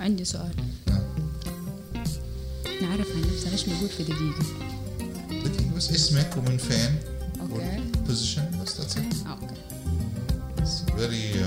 عندي 0.00 0.24
سؤال. 0.24 0.50
نعم. 0.88 1.02
نعرف 2.82 3.06
عن 3.16 3.20
نفسنا 3.34 3.52
إيش 3.52 3.64
بنقول 3.64 3.88
في 3.88 4.02
دقيقة؟ 4.02 4.44
دقيقة 5.48 5.74
بس. 5.76 5.90
اسمك 5.90 6.36
ومن 6.36 6.56
فين؟ 6.58 6.96
okay. 7.40 7.80
position 8.06 8.50
بس 8.64 8.80
that's 8.80 8.96
it 8.96 9.04
آه، 9.26 9.30
أوكي. 9.30 9.54
Very 10.98 11.44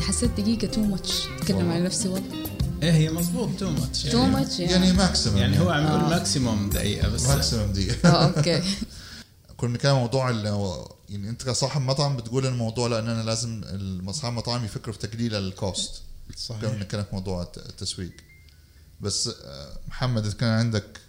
حسيت 0.00 0.30
دقيقة 0.40 0.66
too 0.66 0.80
much 0.80 1.12
اتكلم 1.38 1.56
والله. 1.56 1.74
عن 1.74 1.84
نفسي 1.84 2.08
والله. 2.08 2.36
إيه 2.82 2.92
هي 2.92 3.10
مظبوط. 3.10 3.48
too 3.58 3.70
much 3.70 4.02
too 4.02 4.26
much 4.26 4.58
يعني 4.60 4.92
maximum 4.92 5.36
يعني 5.36 5.58
هو 5.60 5.70
عم 5.70 5.86
يقول 5.86 6.00
آه. 6.00 6.08
maximum 6.08 6.70
دقيقة 6.70 7.08
بس. 7.08 7.26
maximum 7.28 7.72
دقيقة. 7.72 8.08
آه 8.08 8.24
okay. 8.36 8.62
كنا 9.56 9.70
بنتكلم 9.72 9.92
عن 9.94 10.00
موضوع 10.00 10.30
ال- 10.30 10.84
يعني 11.08 11.28
أنت 11.30 11.42
كصاحب 11.42 11.80
مطعم 11.82 12.16
بتقول 12.16 12.46
الموضوع 12.46 12.88
لاننا 12.88 13.22
لازم 13.22 13.60
اصحاب 14.08 14.32
المطاعم 14.32 14.64
يفكروا 14.64 14.94
في 14.94 15.06
تقليل 15.06 15.34
ال 15.34 15.48
cost 15.48 16.02
كنا 16.32 16.58
صحيح 16.58 16.72
بنتكلم 16.74 17.02
في 17.02 17.08
موضوع 17.14 17.42
الت- 17.42 17.58
التسويق. 17.58 18.12
بس 19.00 19.28
آه، 19.44 19.78
محمد 19.88 20.24
إذا 20.26 20.34
كان 20.36 20.48
عندك 20.50 21.00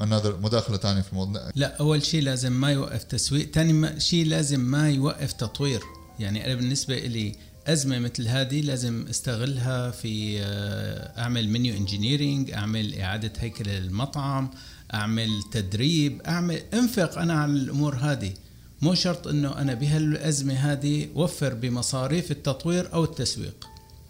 another 0.00 0.26
مداخلة 0.42 0.76
ثانية 0.76 1.00
في 1.02 1.12
الموضوع؟ 1.12 1.50
لا 1.54 1.76
أول 1.76 2.02
شيء 2.02 2.22
لازم 2.22 2.52
ما 2.52 2.70
يوقف 2.72 3.04
تسويق. 3.04 3.50
ثاني 3.52 3.72
ما- 3.72 3.98
شيء 3.98 4.26
لازم 4.26 4.60
ما 4.60 4.90
يوقف 4.90 5.32
تطوير. 5.32 5.80
يعني 6.18 6.46
أنا 6.46 6.54
بالنسبة 6.54 6.98
لي 6.98 7.36
أزمة 7.66 7.98
مثل 7.98 8.28
هذه 8.28 8.60
لازم 8.60 9.06
أستغلها 9.10 9.90
في 9.90 10.40
آه، 10.42 11.20
أعمل 11.20 11.48
menu 11.48 11.76
engineering 11.76 12.50
أعمل 12.50 12.94
إعادة 13.00 13.32
هيكله 13.38 13.78
للمطعم 13.78 14.50
أعمل 14.94 15.28
تدريب 15.52 16.22
أعمل 16.22 16.62
أنفق 16.74 17.18
أنا 17.18 17.34
على 17.34 17.52
الأمور 17.52 17.94
هذه. 17.94 18.34
مو 18.82 18.94
شرط 18.94 19.26
إنه 19.26 19.58
أنا 19.58 19.74
بهالأزمة 19.74 20.54
هذه 20.54 21.08
وفر 21.14 21.54
بمصاريف 21.54 22.30
التطوير 22.30 22.92
أو 22.92 23.04
التسويق. 23.04 23.66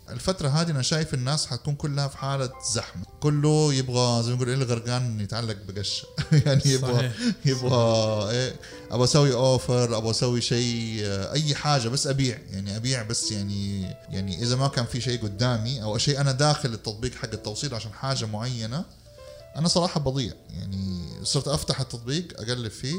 الفترة 0.08 0.48
هذه 0.48 0.70
أنا 0.70 0.82
شايف 0.82 1.14
الناس 1.14 1.46
حتكون 1.46 1.74
كلها 1.74 2.08
في 2.08 2.18
حالة 2.18 2.50
زحمة. 2.74 3.04
كله 3.20 3.74
يبغى 3.74 4.22
زي 4.22 4.30
ما 4.30 4.36
نقول 4.36 4.48
إيه 4.48 4.54
الغرقان 4.54 5.20
يتعلق 5.20 5.56
بقشة. 5.68 6.06
يعني 6.46 6.62
يبغى 6.66 6.94
صحيح. 6.94 7.12
يبغى 7.44 8.30
إيه 8.30 8.56
أبغى 8.90 9.04
أسوي 9.04 9.32
أوفر 9.34 9.96
أبغى 9.96 10.10
أسوي 10.10 10.40
شيء 10.40 11.00
أي 11.32 11.54
حاجة 11.54 11.88
بس 11.88 12.06
أبيع. 12.06 12.38
يعني 12.50 12.76
أبيع 12.76 13.02
بس 13.02 13.32
يعني 13.32 13.82
يعني 14.08 14.42
إذا 14.42 14.56
ما 14.56 14.68
كان 14.68 14.84
في 14.84 15.00
شيء 15.00 15.22
قدامي 15.22 15.82
أو 15.82 15.98
شيء 15.98 16.20
أنا 16.20 16.32
داخل 16.32 16.74
التطبيق 16.74 17.14
حق 17.14 17.32
التوصيل 17.32 17.74
عشان 17.74 17.92
حاجة 17.92 18.24
معينة 18.24 18.84
أنا 19.56 19.68
صراحة 19.68 20.00
بضيع. 20.00 20.32
يعني 20.50 21.06
صرت 21.22 21.48
أفتح 21.48 21.80
التطبيق 21.80 22.40
أقلب 22.40 22.70
فيه 22.70 22.96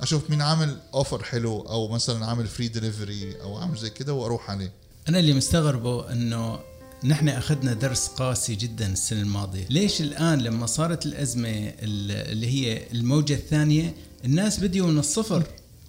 أشوف 0.00 0.30
مين 0.30 0.42
عامل 0.42 0.78
offer 0.94 1.22
حلو 1.22 1.60
أو 1.60 1.88
مثلا 1.88 2.26
عامل 2.26 2.46
free 2.46 2.68
delivery 2.68 3.42
أو 3.42 3.56
عامل 3.56 3.76
زي 3.76 3.90
كده 3.90 4.12
وأروح 4.12 4.50
عليه. 4.50 4.72
أنا 5.10 5.18
اللي 5.18 5.32
مستغربه 5.32 6.12
إنه 6.12 6.58
نحن 7.04 7.28
أخذنا 7.28 7.72
درس 7.72 8.06
قاسي 8.08 8.54
جدا 8.54 8.92
السنة 8.92 9.20
الماضية، 9.20 9.64
ليش 9.70 10.00
الآن 10.00 10.38
لما 10.38 10.66
صارت 10.66 11.06
الأزمة 11.06 11.48
ال- 11.48 12.32
اللي 12.32 12.46
هي 12.46 12.82
الموجة 12.92 13.34
الثانية 13.34 13.94
الناس 14.24 14.60
بديوا 14.60 14.86
من 14.86 14.98
الصفر 14.98 15.42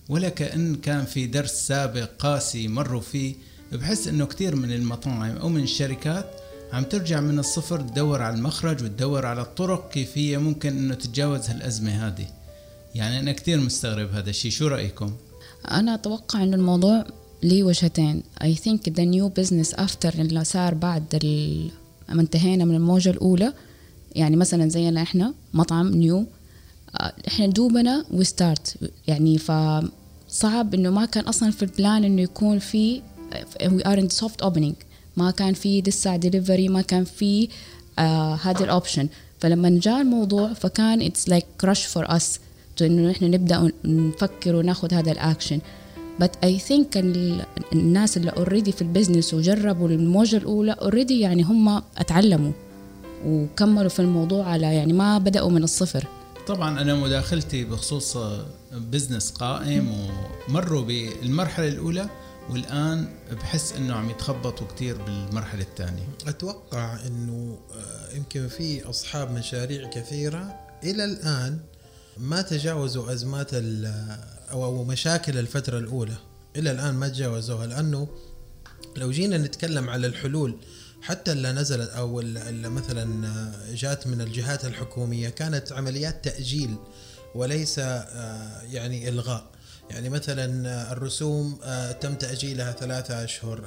ولا 0.09 0.29
كأن 0.29 0.75
كان 0.75 1.05
في 1.05 1.27
درس 1.27 1.51
سابق 1.51 2.09
قاسي 2.19 2.67
مروا 2.67 3.01
فيه 3.01 3.35
بحس 3.71 4.07
إنه 4.07 4.25
كثير 4.25 4.55
من 4.55 4.71
المطاعم 4.71 5.37
أو 5.37 5.49
من 5.49 5.63
الشركات 5.63 6.25
عم 6.73 6.83
ترجع 6.83 7.19
من 7.19 7.39
الصفر 7.39 7.81
تدور 7.81 8.21
على 8.21 8.35
المخرج 8.35 8.83
وتدور 8.83 9.25
على 9.25 9.41
الطرق 9.41 9.89
كيف 9.91 10.17
هي 10.17 10.37
ممكن 10.37 10.69
إنه 10.77 10.93
تتجاوز 10.93 11.49
هالأزمة 11.49 12.07
هذه. 12.07 12.27
يعني 12.95 13.19
أنا 13.19 13.31
كثير 13.31 13.59
مستغرب 13.59 14.11
هذا 14.11 14.29
الشيء، 14.29 14.51
شو 14.51 14.67
رأيكم؟ 14.67 15.13
أنا 15.71 15.95
أتوقع 15.95 16.43
إنه 16.43 16.55
الموضوع 16.55 17.05
ليه 17.43 17.63
وجهتين. 17.63 18.23
I 18.43 18.53
think 18.55 18.93
the 18.93 19.05
new 19.05 19.29
business 19.41 19.73
after 19.73 20.19
اللي 20.19 20.43
صار 20.43 20.73
بعد 20.73 21.03
ما 22.09 22.21
انتهينا 22.21 22.65
من 22.65 22.75
الموجة 22.75 23.09
الأولى 23.09 23.53
يعني 24.15 24.35
مثلا 24.35 24.69
زينا 24.69 25.01
إحنا 25.01 25.33
مطعم 25.53 25.87
new 25.87 26.25
إحنا 27.27 27.47
دوبنا 27.47 28.05
we 28.11 28.30
start 28.30 28.77
يعني 29.07 29.37
فصعب 29.37 30.73
إنه 30.73 30.89
ما 30.89 31.05
كان 31.05 31.23
أصلا 31.23 31.51
في 31.51 31.63
ال 31.63 31.71
plan 31.71 32.03
إنه 32.03 32.21
يكون 32.21 32.59
في 32.59 33.01
we 33.63 33.83
are 33.83 33.97
in 33.97 34.09
soft 34.21 34.45
opening. 34.45 34.75
ما 35.17 35.31
كان 35.31 35.53
في 35.53 35.81
لسه 35.87 36.15
ديليفري 36.15 36.69
ما 36.69 36.81
كان 36.81 37.03
في 37.03 37.49
آه 37.99 38.35
هذا 38.35 38.63
ال 38.63 38.69
option 38.69 39.07
فلما 39.39 39.79
جاء 39.79 40.01
الموضوع 40.01 40.53
فكان 40.53 41.09
it's 41.09 41.31
like 41.31 41.67
rush 41.67 41.85
for 41.95 42.11
us 42.11 42.39
إنه 42.81 43.09
نحن 43.11 43.25
نبدأ 43.25 43.71
نفكر 43.85 44.55
وناخذ 44.55 44.93
هذا 44.93 45.11
ال 45.11 45.18
action 45.18 45.59
but 46.23 46.29
I 46.45 46.59
think 46.69 46.87
ال- 46.97 47.45
الناس 47.73 48.17
اللي 48.17 48.29
already 48.31 48.71
في 48.71 48.81
ال 48.81 48.87
business 48.87 49.33
وجربوا 49.33 49.87
الموجة 49.89 50.37
الأولى 50.37 50.71
already 50.71 51.19
يعني 51.19 51.43
هم 51.43 51.81
أتعلموا 51.97 52.51
وكملوا 53.25 53.89
في 53.89 53.99
الموضوع 53.99 54.45
على 54.47 54.75
يعني 54.75 54.93
ما 54.93 55.17
بدأوا 55.17 55.49
من 55.49 55.63
الصفر. 55.63 56.07
طبعا 56.47 56.81
أنا 56.81 56.95
مداخلتي 56.95 57.63
بخصوص 57.63 58.17
business 58.73 59.31
قائم 59.31 59.87
ومروا 60.49 60.81
بالمرحلة 60.81 61.67
الأولى 61.67 62.09
والآن 62.49 63.07
بحس 63.31 63.73
إنه 63.73 63.93
عم 63.93 64.09
يتخبطوا 64.09 64.67
كثير 64.75 64.97
بالمرحلة 65.01 65.61
الثانية. 65.61 66.03
أتوقع 66.27 66.97
إنه 67.07 67.57
آه، 67.73 68.15
يمكن 68.17 68.47
في 68.47 68.89
أصحاب 68.89 69.31
مشاريع 69.31 69.89
كثيرة 69.89 70.55
إلى 70.83 71.03
الآن 71.05 71.57
ما 72.17 72.41
تجاوزوا 72.41 73.13
أزمات 73.13 73.47
ال- 73.53 74.17
أو 74.51 74.83
مشاكل 74.83 75.37
الفترة 75.37 75.77
الأولى. 75.77 76.15
إلى 76.55 76.71
الآن 76.71 76.93
ما 76.93 77.07
تجاوزوها 77.07 77.67
لأنه 77.67 78.07
لو 78.97 79.11
جينا 79.11 79.37
نتكلم 79.37 79.89
على 79.89 80.07
الحلول 80.07 80.57
حتى 81.01 81.31
اللي 81.31 81.51
نزلت 81.51 81.89
أو 81.89 82.19
اللي 82.19 82.69
مثلا 82.69 83.51
جات 83.73 84.07
من 84.07 84.21
الجهات 84.21 84.65
الحكومية 84.65 85.29
كانت 85.29 85.71
عمليات 85.71 86.25
تأجيل 86.25 86.75
وليس 87.35 87.79
آه، 87.79 88.61
يعني 88.61 89.09
إلغاء. 89.09 89.51
يعني 89.89 90.09
مثلا 90.09 90.69
آه، 90.69 90.91
الرسوم 90.91 91.59
آه، 91.63 91.91
تم 91.91 92.15
تأجيلها 92.15 92.71
ثلاثة 92.71 93.23
أشهر 93.23 93.57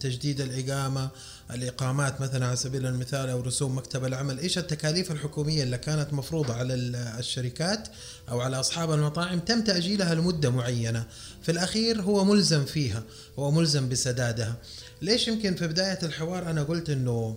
تجديد 0.00 0.40
الإقامة 0.40 1.10
الإقامات 1.50 2.20
مثلا 2.20 2.46
على 2.46 2.56
سبيل 2.56 2.86
المثال 2.86 3.28
أو 3.28 3.40
رسوم 3.40 3.76
مكتب 3.78 4.04
العمل 4.04 4.38
إيش 4.38 4.58
التكاليف 4.58 5.12
الحكومية 5.12 5.62
اللي 5.62 5.78
كانت 5.78 6.12
مفروضة 6.12 6.54
على 6.54 6.74
ال- 6.74 6.96
الشركات 6.96 7.88
أو 8.30 8.40
على 8.40 8.60
أصحاب 8.60 8.92
المطاعم 8.92 9.38
تم 9.40 9.64
تأجيلها 9.64 10.14
لمدة 10.14 10.50
معينة؟ 10.50 11.06
في 11.42 11.52
الأخير 11.52 12.02
هو 12.02 12.24
ملزم 12.24 12.64
فيها 12.64 13.02
هو 13.38 13.50
ملزم 13.50 13.88
بسدادها. 13.88 14.56
ليش 15.02 15.28
يمكن 15.28 15.54
في 15.54 15.66
بداية 15.66 15.98
الحوار 16.02 16.50
أنا 16.50 16.62
قلت 16.62 16.90
انه 16.90 17.36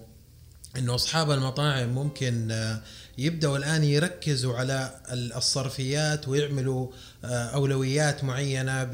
إنه 0.77 0.95
أصحاب 0.95 1.31
المطاعم 1.31 1.89
ممكن 1.95 2.51
آه، 2.51 2.81
يبدأوا 3.17 3.57
الآن 3.57 3.83
يركزوا 3.83 4.57
على 4.57 4.99
ال- 5.11 5.33
الصرفيات 5.33 6.27
ويعملوا 6.27 6.87
آه، 7.25 7.27
أولويات 7.47 8.23
معينة 8.23 8.89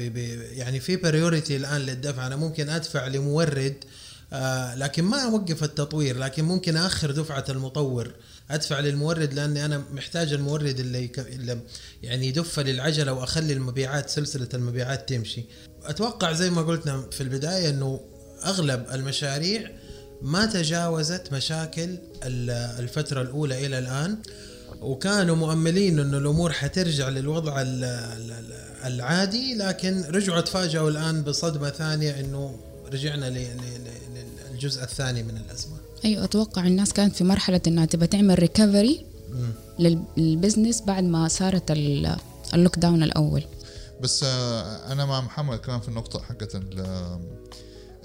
يعني 0.52 0.80
في 0.80 0.96
بريوريتي 0.96 1.56
الآن 1.56 1.80
للدفع. 1.80 2.26
أنا 2.26 2.36
ممكن 2.36 2.68
أدفع 2.68 3.06
لمورد 3.06 3.76
آه، 4.34 4.74
لكن 4.74 5.04
ما 5.04 5.18
أوقف 5.24 5.64
التطوير 5.64 6.18
لكن 6.18 6.44
ممكن 6.44 6.76
آخر 6.76 7.10
دفعة 7.10 7.44
المطور 7.48 8.14
أدفع 8.50 8.80
للمورد 8.80 9.34
لأني 9.34 9.64
أنا 9.64 9.84
محتاج 9.92 10.32
المورد 10.32 10.80
اللي, 10.80 11.10
يعني 12.02 12.26
يدف 12.28 12.60
للعجلة 12.60 13.12
وأخلي 13.12 13.52
المبيعات 13.52 14.10
سلسلة 14.10 14.48
المبيعات 14.54 15.08
تمشي. 15.08 15.44
أتوقع 15.84 16.32
زي 16.32 16.50
ما 16.50 16.62
قلنا 16.62 17.04
في 17.12 17.20
البداية 17.20 17.68
إنه 17.70 18.00
أغلب 18.44 18.86
المشاريع 18.92 19.70
ما 20.22 20.46
تجاوزت 20.46 21.32
مشاكل 21.32 21.98
ال- 22.24 22.50
الفترة 22.82 23.22
الأولى 23.22 23.66
إلى 23.66 23.78
الآن 23.78 24.18
وكانوا 24.80 25.36
مؤملين 25.36 25.98
إنه 25.98 26.18
الأمور 26.18 26.52
حترجع 26.52 27.08
للوضع 27.08 27.60
ال- 27.62 27.84
ال- 27.84 28.32
ال- 28.32 28.52
العادي 28.84 29.54
لكن 29.54 30.02
رجعوا 30.04 30.40
تفاجئوا 30.40 30.90
الآن 30.90 31.22
بصدمة 31.22 31.70
ثانية 31.70 32.20
إنه 32.20 32.58
رجعنا 32.92 33.28
للجزء 34.64 34.82
الثاني 34.82 35.22
من 35.22 35.36
الأزمة. 35.36 35.76
أيوه 36.04 36.24
أتوقع 36.24 36.66
الناس 36.66 36.92
كانت 36.92 37.16
في 37.16 37.24
مرحلة 37.24 37.60
إنها 37.66 37.84
تبغى 37.84 38.06
تعمل 38.06 38.38
recovery 38.38 39.06
لل 39.78 39.99
business 39.99 40.82
بعد 40.82 41.02
ما 41.04 41.28
صارت 41.28 41.70
ال- 41.70 42.16
ال 42.54 42.78
lockdown 42.78 43.02
الأول. 43.02 43.44
بس 44.00 44.22
آه، 44.24 44.92
أنا 44.92 45.04
مع 45.06 45.20
محمد 45.20 45.58
كمان 45.58 45.80
في 45.80 45.88
النقطة 45.88 46.22
حقت 46.22 46.54
ال- 46.54 47.18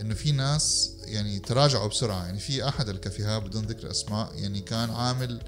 إنه 0.02 0.14
في 0.14 0.32
ناس 0.32 0.92
يعني 1.06 1.40
تراجعوا 1.40 1.88
بسرعة. 1.88 2.26
يعني 2.26 2.40
في 2.40 2.68
أحد 2.68 2.90
الكافيهات 2.90 3.44
بدون 3.44 3.66
ذكر 3.66 3.92
أسماء 3.92 4.32
يعني 4.36 4.60
كان 4.62 4.90
عامل 4.90 5.42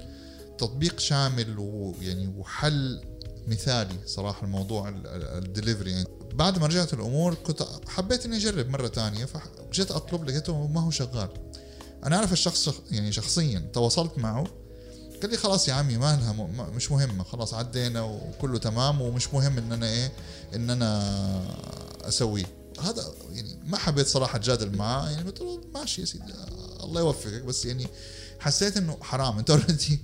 تطبيق 0.58 0.98
شامل 1.00 1.58
ويعني 1.58 2.26
وحل 2.38 3.00
مثالي 3.48 3.96
صراحة 4.06 4.44
الموضوع 4.44 4.88
ال- 4.88 5.06
ال- 5.06 5.44
الدليفري. 5.44 5.90
يعني 5.90 6.06
بعد 6.34 6.58
ما 6.58 6.66
رجعت 6.66 6.92
الأمور 6.94 7.34
كنت 7.34 7.66
حبيت 7.88 8.24
إني 8.26 8.36
أجرب 8.36 8.68
مرة 8.68 8.88
تانية 8.88 9.24
فجيت 9.24 9.90
أطلب 9.90 10.24
لقيته 10.24 10.66
ما 10.66 10.80
هو 10.80 10.90
شغال. 10.90 11.28
أنا 12.04 12.16
أعرف 12.16 12.32
الشخص 12.32 12.64
شخ- 12.66 12.80
يعني 12.90 13.12
شخصيا 13.12 13.70
تواصلت 13.72 14.18
معه. 14.18 14.44
قال 15.22 15.30
لي 15.30 15.36
خلاص 15.36 15.68
يا 15.68 15.74
عمي 15.74 15.96
ما 15.98 16.16
لها 16.16 16.32
مش 16.70 16.90
مهمة 16.92 17.24
خلاص 17.24 17.54
عدينا 17.54 18.02
وكله 18.02 18.58
تمام 18.58 19.00
ومش 19.00 19.34
مهم 19.34 19.58
إن 19.58 19.72
أنا 19.72 19.86
إيه 19.86 20.12
إن 20.54 20.70
أنا 20.70 21.02
أسويه. 22.08 22.46
هذا 22.82 23.04
يعني 23.32 23.58
ما 23.64 23.76
حبيت 23.76 24.06
صراحة 24.06 24.36
أتجادل 24.36 24.76
معاه 24.76 25.10
يعني 25.10 25.26
قلت 25.26 25.40
له 25.40 25.60
ماشي 25.74 26.00
يا 26.00 26.06
سيدي 26.06 26.24
الله 26.82 27.00
يوفقك 27.00 27.42
بس 27.42 27.64
يعني 27.64 27.86
حسيت 28.40 28.76
إنه 28.76 28.96
حرام. 29.00 29.38
أنت 29.38 29.50
already 29.50 30.02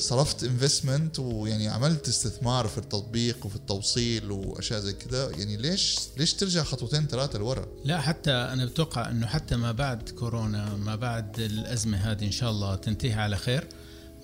صرفت 0.00 0.44
investment 0.44 1.18
ويعني 1.18 1.68
عملت 1.68 2.08
استثمار 2.08 2.68
في 2.68 2.78
التطبيق 2.78 3.46
وفي 3.46 3.56
التوصيل 3.56 4.30
وأشياء 4.30 4.80
زي 4.80 4.92
كذا 4.92 5.30
يعني 5.30 5.56
ليش 5.56 5.98
ليش 6.16 6.34
ترجع 6.34 6.62
خطوتين 6.62 7.06
ثلاثة 7.06 7.38
لورا؟ 7.38 7.66
لا 7.84 8.00
حتى 8.00 8.32
أنا 8.32 8.64
بتوقع 8.64 9.10
إنه 9.10 9.26
حتى 9.26 9.56
ما 9.56 9.72
بعد 9.72 10.08
كورونا 10.08 10.76
ما 10.76 10.96
بعد 10.96 11.40
الأزمة 11.40 11.98
هذه 11.98 12.24
إن 12.24 12.32
شاء 12.32 12.50
الله 12.50 12.74
تنتهي 12.74 13.12
على 13.12 13.36
خير. 13.36 13.66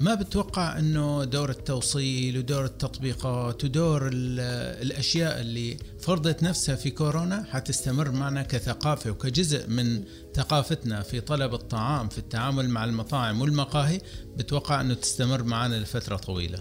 ما 0.01 0.15
بتوقع 0.15 0.79
إنه 0.79 1.25
دور 1.25 1.51
التوصيل 1.51 2.39
ودور 2.39 2.65
التطبيقات 2.65 3.65
ودور 3.65 4.11
الأشياء 4.13 5.41
اللي 5.41 5.77
فرضت 6.01 6.43
نفسها 6.43 6.77
في 6.77 6.91
كورونا 6.91 7.45
حتستمر 7.51 8.11
معنا 8.11 8.43
كثقافة 8.43 9.11
وكجزء 9.11 9.69
من 9.69 10.05
ثقافتنا 10.35 11.03
في 11.03 11.21
طلب 11.21 11.55
الطعام 11.55 12.09
في 12.09 12.19
التعامل 12.19 12.69
مع 12.71 12.85
المطاعم 12.85 13.41
والمقاهي 13.41 14.01
بتوقع 14.37 14.81
إنه 14.81 14.95
تستمر 14.95 15.43
معنا 15.43 15.75
لفترة 15.75 16.17
طويلة. 16.17 16.59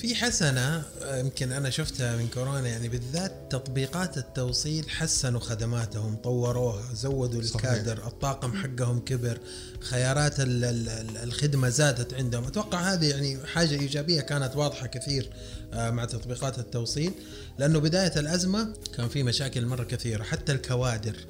في 0.00 0.14
حسنة 0.14 0.82
يمكن 1.02 1.52
أنا 1.52 1.70
شفتها 1.70 2.16
من 2.16 2.28
كورونا 2.28 2.68
يعني 2.68 2.88
بالذات 2.88 3.32
تطبيقات 3.50 4.18
التوصيل 4.18 4.90
حسنوا 4.90 5.40
خدماتهم 5.40 6.16
طوروها 6.16 6.94
زودوا 6.94 7.40
الكادر 7.40 7.96
صحيح. 7.96 8.06
الطاقم 8.06 8.52
حقهم 8.52 9.00
كبر 9.00 9.38
خيارات 9.80 10.34
الخدمة 10.38 11.68
زادت 11.68 12.14
عندهم 12.14 12.44
أتوقع 12.44 12.80
هذه 12.80 13.10
يعني 13.10 13.46
حاجة 13.46 13.80
إيجابية 13.80 14.20
كانت 14.20 14.56
واضحة 14.56 14.86
كثير 14.86 15.30
آه، 15.72 15.90
مع 15.90 16.04
تطبيقات 16.04 16.58
التوصيل 16.58 17.12
لأنه 17.58 17.78
بداية 17.78 18.12
الأزمة 18.16 18.72
كان 18.96 19.08
في 19.08 19.22
مشاكل 19.22 19.66
مرة 19.66 19.84
كثيرة 19.84 20.22
حتى 20.22 20.52
الكوادر 20.52 21.16
آه، 21.16 21.24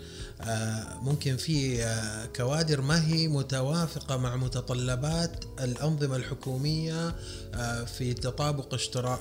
ممكن 1.03 1.37
في 1.37 1.85
آه، 1.85 2.27
كوادر 2.27 2.81
ما 2.81 3.07
هي 3.07 3.29
متوافقة 3.29 4.17
مع 4.17 4.37
متطلبات 4.37 5.45
الأنظمة 5.61 6.17
الحكومية 6.17 7.15
آه، 7.55 7.85
في 7.85 8.15
تطابق 8.15 8.75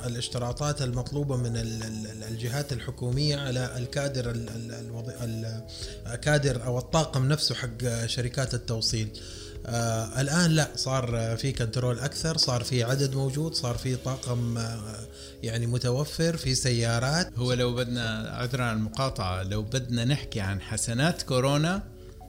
الاشتراطات 0.05 0.81
المطلوبة 0.81 1.37
من 1.37 1.51
الجهات 2.29 2.73
الحكومية 2.73 3.37
على 3.37 3.77
الكادر 3.77 4.35
الكادر 6.13 6.65
أو 6.65 6.77
الطاقم 6.77 7.27
نفسه 7.27 7.55
حق 7.55 8.05
شركات 8.05 8.53
التوصيل. 8.53 9.09
آه 9.69 10.21
الآن 10.21 10.51
لا 10.51 10.67
صار 10.75 11.37
في 11.37 11.51
كنترول 11.51 11.99
أكثر 11.99 12.37
صار 12.37 12.63
في 12.63 12.83
عدد 12.83 13.15
موجود 13.15 13.53
صار 13.53 13.77
في 13.77 13.95
طاقم 13.95 14.57
آه 14.57 14.99
يعني 15.43 15.67
متوفر 15.67 16.37
في 16.37 16.55
سيارات. 16.55 17.29
هو 17.37 17.53
لو 17.53 17.75
بدنا 17.75 18.29
عذرا 18.29 18.63
عن 18.63 18.77
المقاطعة 18.77 19.43
لو 19.43 19.61
بدنا 19.61 20.05
نحكي 20.05 20.39
عن 20.39 20.61
حسنات 20.61 21.21
كورونا 21.21 21.83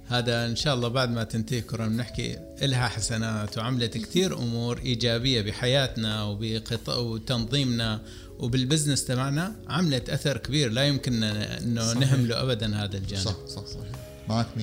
هذا 0.06 0.46
إن 0.46 0.56
شاء 0.56 0.74
الله 0.74 0.88
بعد 0.88 1.10
ما 1.10 1.24
تنتهي 1.24 1.60
كورونا 1.60 1.88
بنحكي 1.88 2.38
لها 2.62 2.88
حسنات 2.88 3.58
وعملت 3.58 3.98
كثير 3.98 4.38
أمور 4.38 4.78
إيجابية 4.78 5.42
بحياتنا 5.42 6.24
وتنظيمنا 6.88 8.00
وبال 8.38 8.56
business 8.56 9.04
تبعنا 9.04 9.56
عملت 9.68 10.10
أثر 10.10 10.36
كبير. 10.36 10.70
لا 10.72 10.84
يمكن 10.84 11.22
إنه 11.22 11.92
نهمله 11.92 12.42
ابدا 12.42 12.76
هذا 12.76 12.96
الجانب. 12.96 13.24
صح 13.24 13.36
صح 13.48 13.66
صح 13.66 13.80
معك 14.28 14.46
100% 14.56 14.60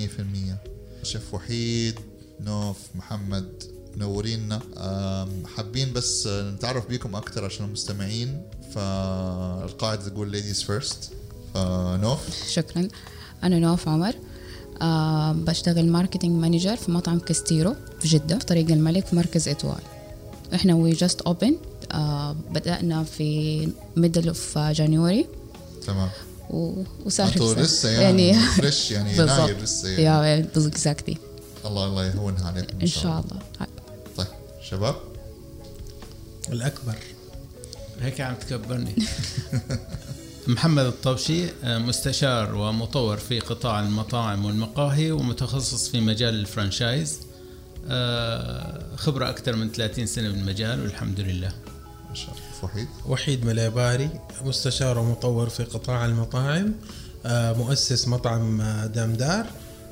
شيف 1.03 1.33
وحيد. 1.33 1.99
نوف 2.39 2.77
محمد 2.95 3.63
منورينا 3.95 4.59
حابين 5.55 5.93
بس 5.93 6.27
نتعرف 6.27 6.87
بيكم 6.87 7.15
أكثر 7.15 7.45
عشان 7.45 7.65
المستمعين. 7.65 8.41
فالقاعدة 8.75 10.09
تقول 10.09 10.31
ladies 10.31 10.63
first 10.63 11.11
فنوف؟ 11.53 12.49
شكرا. 12.49 12.87
أنا 13.43 13.59
نوف 13.59 13.87
عمر. 13.87 14.13
أه 14.81 15.31
بشتغل 15.31 15.87
marketing 15.87 16.41
manager 16.41 16.75
في 16.75 16.91
مطعم 16.91 17.19
كستيرو 17.19 17.75
في 17.99 18.07
جدة 18.07 18.39
في 18.39 18.45
طريق 18.45 18.71
الملك 18.71 19.05
في 19.05 19.15
مركز 19.15 19.47
إتوال. 19.47 19.81
إحنا 20.53 20.75
we 20.75 20.91
just 20.91 21.21
open 21.21 21.55
بدأنا 22.51 23.03
في 23.03 23.69
middle 23.95 24.27
of 24.27 24.57
January 24.57 25.25
تمام. 25.87 26.09
وسهل 27.05 27.61
لسه 27.61 27.89
يعني, 27.89 28.27
يعني 28.27 28.45
fresh 28.45 28.91
يعني 28.91 29.13
يناير 29.17 29.61
لسه 29.61 29.89
يعني. 29.89 30.47
exactly 30.55 31.17
الله 31.67 31.85
الله 31.87 32.05
يهونها 32.05 32.47
عليكم 32.47 32.79
إن 32.81 32.87
شاء 32.87 33.19
الله. 33.19 33.39
طيب. 34.17 34.27
شباب؟ 34.61 34.95
الأكبر. 36.49 36.95
هيك 38.01 38.21
عم 38.21 38.35
تكبرني. 38.35 38.95
محمد 40.47 40.85
الطوشي 40.85 41.45
مستشار 41.63 42.55
ومطور 42.55 43.17
في 43.17 43.39
قطاع 43.39 43.79
المطاعم 43.79 44.45
والمقاهي 44.45 45.11
ومتخصص 45.11 45.89
في 45.89 46.01
مجال 46.01 46.33
الفرانشايز. 46.33 47.19
آه، 47.89 48.95
خبرة 48.95 49.29
أكثر 49.29 49.55
من 49.55 49.71
30 49.71 50.05
سنة 50.05 50.29
بالمجال 50.29 50.81
والحمد 50.81 51.19
لله. 51.19 51.51
ما 52.09 52.15
شاء 52.15 52.29
الله. 52.29 52.47
وحيد؟ 52.63 52.87
وحيد 53.05 53.45
مليباري 53.45 54.09
مستشار 54.41 54.97
ومطور 54.99 55.49
في 55.49 55.63
قطاع 55.63 56.05
المطاعم 56.05 56.73
آه، 57.25 57.53
مؤسس 57.53 58.07
مطعم 58.07 58.61
آه، 58.61 58.85
دامدار. 58.85 59.45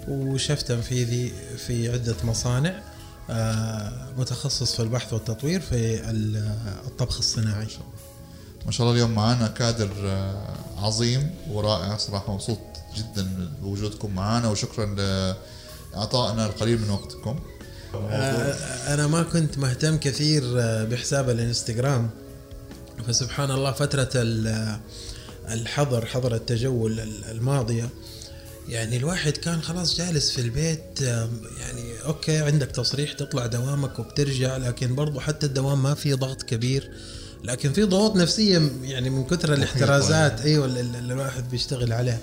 وشيف 0.07 0.61
تنفيذي 0.61 1.33
في 1.57 1.91
عدة 1.91 2.15
مصانع 2.23 2.81
آه، 3.29 4.07
متخصص 4.17 4.75
في 4.75 4.81
البحث 4.81 5.13
والتطوير 5.13 5.59
في 5.59 6.01
الطبخ 6.87 7.17
الصناعي. 7.17 7.67
ما 8.65 8.71
شاء 8.71 8.87
الله 8.87 8.95
اليوم 8.95 9.11
معنا 9.11 9.47
كادر 9.47 9.89
آه، 10.03 10.55
عظيم 10.77 11.31
ورائع. 11.51 11.97
صراحة 11.97 12.33
مبسوط 12.33 12.59
جدا 12.95 13.51
بوجودكم 13.61 14.15
معنا 14.15 14.49
وشكرا 14.49 14.85
لإعطائنا 15.95 16.45
القليل 16.45 16.81
من 16.81 16.89
وقتكم. 16.89 17.39
آه، 17.95 18.93
أنا 18.93 19.07
ما 19.07 19.23
كنت 19.23 19.57
مهتم 19.57 19.97
كثير 19.97 20.43
بحساب 20.85 21.29
الإنستغرام. 21.29 22.09
فسبحان 23.07 23.51
الله 23.51 23.71
فترة 23.71 24.09
الحظر 25.51 26.05
حظر 26.05 26.35
التجول 26.35 26.99
الماضية 27.31 27.89
يعني 28.69 28.97
الواحد 28.97 29.37
كان 29.37 29.61
خلاص 29.61 29.97
جالس 29.97 30.31
في 30.31 30.41
البيت 30.41 31.01
يعني 31.59 32.01
أوكي 32.05 32.37
عندك 32.37 32.71
تصريح 32.71 33.13
تطلع 33.13 33.45
دوامك 33.45 33.99
وبترجع 33.99 34.57
لكن 34.57 34.95
برضو 34.95 35.19
حتى 35.19 35.45
الدوام 35.45 35.83
ما 35.83 35.93
في 35.93 36.13
ضغط 36.13 36.43
كبير 36.43 36.91
لكن 37.43 37.73
في 37.73 37.83
ضغوط 37.83 38.15
نفسية 38.15 38.71
يعني 38.83 39.09
من 39.09 39.23
كثر 39.23 39.53
الاحترازات 39.53 40.41
أيوه 40.41 40.65
اللي 40.65 40.99
الواحد 40.99 41.49
بيشتغل 41.49 41.93
عليها. 41.93 42.19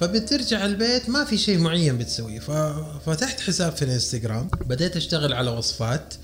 فبترجع 0.00 0.66
البيت 0.66 1.08
ما 1.08 1.24
في 1.24 1.38
شيء 1.38 1.58
معين 1.58 1.98
بتسويه. 1.98 2.40
ففتحت 2.40 3.40
حساب 3.40 3.72
في 3.76 3.84
الإنستغرام 3.84 4.48
بديت 4.66 4.96
أشتغل 4.96 5.32
على 5.32 5.50
وصفات. 5.50 6.14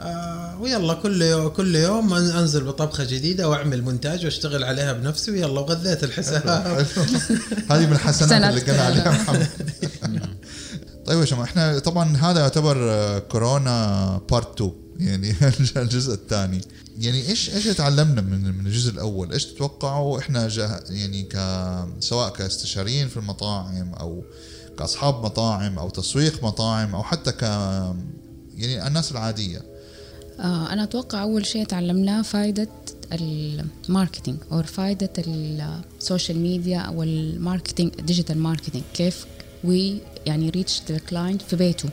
آه 0.00 0.60
ويلا 0.60 0.94
كل 0.94 1.22
يوم 1.22 1.48
كل 1.48 1.76
يوم 1.76 2.14
أنزل 2.14 2.64
بطبخة 2.64 3.04
جديدة 3.04 3.48
وأعمل 3.48 3.82
مونتاج 3.82 4.24
وأشتغل 4.24 4.64
عليها 4.64 4.92
بنفسي 4.92 5.30
ويلا 5.30 5.60
وغذيت 5.60 6.04
الحساب. 6.04 6.48
هذه 7.70 7.86
من 7.86 7.92
الحسنات 7.92 8.32
اللي 8.32 8.60
قلنا 8.60 8.82
عليها 8.82 9.10
محمد. 9.10 9.48
طيب 11.06 11.20
يا 11.20 11.24
جماعة 11.24 11.44
إحنا 11.44 11.78
طبعا 11.78 12.16
هذا 12.16 12.40
يعتبر 12.40 13.18
كورونا 13.18 14.20
بارت 14.30 14.60
2 14.60 14.72
يعني 14.98 15.34
الجزء 15.76 16.14
الثاني. 16.14 16.60
يعني 16.98 17.28
إيش 17.28 17.50
إيش 17.50 17.64
تعلمنا 17.64 18.20
من 18.20 18.58
من 18.58 18.66
الجزء 18.66 18.90
الأول؟ 18.90 19.32
إيش 19.32 19.44
تتوقعوا 19.46 20.18
إحنا 20.18 20.48
يعني 20.90 21.22
ك 21.22 21.36
سواء 22.00 22.32
كاستشاريين 22.32 23.08
في 23.08 23.16
المطاعم 23.16 23.94
أو 23.94 24.24
كأصحاب 24.78 25.24
مطاعم 25.24 25.78
أو 25.78 25.90
تسويق 25.90 26.44
مطاعم 26.44 26.94
أو 26.94 27.02
حتى 27.02 27.32
ك 27.32 27.42
يعني 28.54 28.86
الناس 28.86 29.12
العادية. 29.12 29.69
آه، 30.40 30.72
أنا 30.72 30.82
أتوقع 30.82 31.22
أول 31.22 31.46
شيء 31.46 31.64
تعلمناه 31.64 32.22
فائدة 32.22 32.68
ال 33.12 33.25
marketing 33.25 34.38
أو 34.52 34.62
فائدة 34.62 35.10
ال 35.18 35.35
social 35.35 36.38
media 36.38 36.78
أو 36.78 37.02
ال 37.02 37.11
marketing 37.11 37.90
digital 38.00 38.38
marketing 38.38 38.84
كيف 38.94 39.26
we 39.64 39.96
يعني 40.26 40.50
reach 40.50 40.82
the 40.88 40.98
client 40.98 41.42
في 41.42 41.56
بيته 41.56 41.88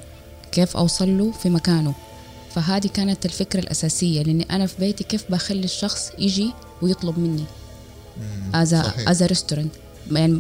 كيف 0.51 0.77
أوصل 0.77 1.18
له 1.18 1.32
في 1.32 1.50
مكانه. 1.50 1.94
فهذه 2.51 2.88
كانت 2.88 3.25
الفكرة 3.25 3.60
الأساسية 3.60 4.24
لأني 4.24 4.44
أنا 4.44 4.66
في 4.66 4.75
بيتي 4.80 5.04
كيف 5.04 5.32
بخلي 5.32 5.63
الشخص 5.63 6.12
يجي 6.20 6.51
ويطلب 6.82 7.20
مني. 7.20 7.44
as 8.54 8.74
as 9.08 9.24
restaurant 9.24 9.72
يعني 10.12 10.39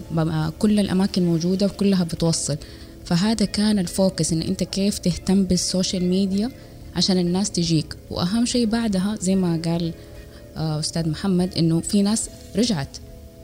كل 0.59 0.79
الأماكن 0.79 1.25
موجودة 1.25 1.65
وكلها 1.65 2.03
بتوصل. 2.03 2.57
فهذا 3.05 3.45
كان 3.45 3.79
ال 3.79 3.88
focus 3.88 4.33
إن 4.33 4.41
أنت 4.41 4.63
كيف 4.63 4.97
تهتم 4.97 5.43
بال 5.43 5.58
social 5.58 6.03
media 6.03 6.51
عشان 6.97 7.17
الناس 7.17 7.51
تجيك. 7.51 7.95
وأهم 8.09 8.45
شيء 8.45 8.65
بعدها 8.65 9.17
زي 9.21 9.35
ما 9.35 9.61
قال 9.65 9.93
آه، 10.57 10.79
أستاذ 10.79 11.09
محمد 11.09 11.57
إنه 11.57 11.79
في 11.79 12.01
ناس 12.01 12.29
رجعت 12.55 12.97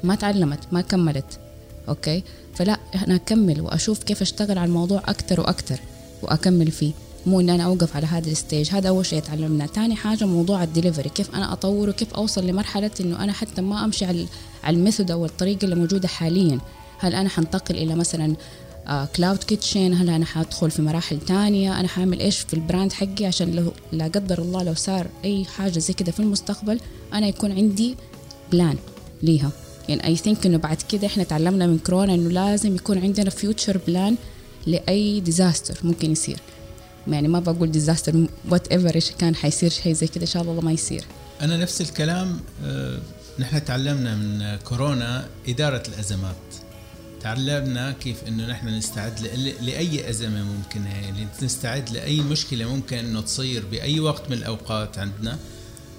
ما 0.04 0.16
تعلمت 0.16 0.60
ما 0.72 0.82
كملت. 0.82 1.40
okay؟ 1.90 2.24
فلا 2.56 2.80
أنا 3.08 3.16
أكمل 3.16 3.62
وأشوف 3.62 4.04
كيف 4.04 4.22
أشتغل 4.22 4.58
على 4.58 4.68
الموضوع 4.68 5.00
أكثر 5.06 5.42
وأكثر 5.42 5.80
وأكمل 6.22 6.72
فيه. 6.72 6.92
مو 7.26 7.40
ان 7.40 7.50
أنا 7.50 7.64
أوقف 7.64 7.96
على 7.96 8.06
هذا 8.08 8.32
ال 8.32 8.37
stage. 8.37 8.70
هذا 8.72 8.90
أول 8.90 9.06
شيء 9.06 9.22
تعلمنا 9.22 9.66
ثاني 9.66 9.96
حاجة 9.96 10.26
موضوع 10.26 10.64
الدليفري. 10.64 11.10
كيف 11.10 11.36
أنا 11.36 11.54
اطور 11.54 11.90
وكيف 11.90 12.14
أوصل 12.14 12.48
لمرحلة 12.48 12.92
إنه 13.00 13.24
أنا 13.24 13.34
حتى 13.34 13.62
ما 13.62 13.86
أمشي 13.86 14.06
على 14.06 14.26
على 14.64 14.78
ال 14.78 14.83
method 14.83 15.12
أو 15.12 15.26
الطريقة 15.26 15.66
اللي 15.66 15.76
موجودة 15.76 16.08
حاليا؟ 16.08 16.60
هل 17.00 17.16
أنا 17.16 17.30
حنتقل 17.30 17.78
إلى 17.78 17.96
مثلا 17.96 18.36
cloud 19.16 19.44
kitchen 19.44 19.94
هل 19.94 20.10
أنا 20.10 20.26
حأدخل 20.26 20.72
في 20.72 20.82
مراحل 20.82 21.20
تانية. 21.20 21.80
أنا 21.80 21.88
حأعمل 21.88 22.20
إيش 22.20 22.40
في 22.40 22.54
ال 22.54 22.61
brand 22.61 22.94
حقي؟ 22.94 23.26
عشان 23.26 23.52
لو 23.52 23.72
لا 23.92 24.06
قدر 24.06 24.42
الله 24.42 24.64
لو 24.64 24.74
صار 24.74 25.08
أي 25.26 25.46
حاجة 25.46 25.80
زي 25.80 25.94
كده 25.94 26.12
في 26.12 26.20
المستقبل 26.20 26.80
أنا 27.14 27.28
يكون 27.28 27.52
عندي 27.52 27.96
plan 28.52 28.78
ليها. 29.22 29.52
يعني 29.90 30.08
I 30.08 30.16
think 30.16 30.46
إنه 30.46 30.58
بعد 30.58 30.82
كده 30.92 31.08
إحنا 31.08 31.24
تعلمنا 31.24 31.68
من 31.68 31.78
كورونا 31.78 32.14
إنه 32.14 32.30
لازم 32.30 32.76
يكون 32.76 32.98
عندنا 32.98 33.30
future 33.30 33.80
plan 33.88 34.16
لأي 34.68 35.20
disaster 35.20 35.80
ممكن 35.84 36.12
يصير. 36.12 36.40
يعني 37.08 37.28
ما 37.28 37.40
بقول 37.40 37.72
disaster 37.72 38.28
whatever 38.50 38.96
إيش 38.96 39.12
كان 39.12 39.36
حيصير 39.36 39.70
شيء 39.70 39.94
زي 39.94 40.08
كده 40.08 40.22
إن 40.22 40.28
شاء 40.28 40.42
الله 40.44 40.62
ما 40.62 40.72
يصير. 40.72 41.04
أنا 41.42 41.58
نفس 41.58 41.82
الكلام 41.82 42.40
آه، 42.66 43.00
نحن 43.40 43.66
تعلمنا 43.66 44.16
من 44.16 44.58
كورونا 44.64 45.26
إدارة 45.48 45.84
الأزمات. 45.88 46.36
تعلمنا 47.24 47.92
كيف 47.92 48.24
إنه 48.28 48.48
نحن 48.48 48.68
نستعد 48.68 49.20
لأي 49.62 50.10
أزمة 50.10 50.44
ممكنه 50.44 50.96
يعني 50.96 51.28
نستعد 51.44 51.90
لأي 51.90 52.22
مشكلة 52.22 52.76
ممكن 52.76 52.98
إنه 52.98 53.22
تصير 53.22 53.66
بأي 53.72 54.00
وقت 54.00 54.30
من 54.30 54.38
الأوقات 54.38 54.98
عندنا. 54.98 55.38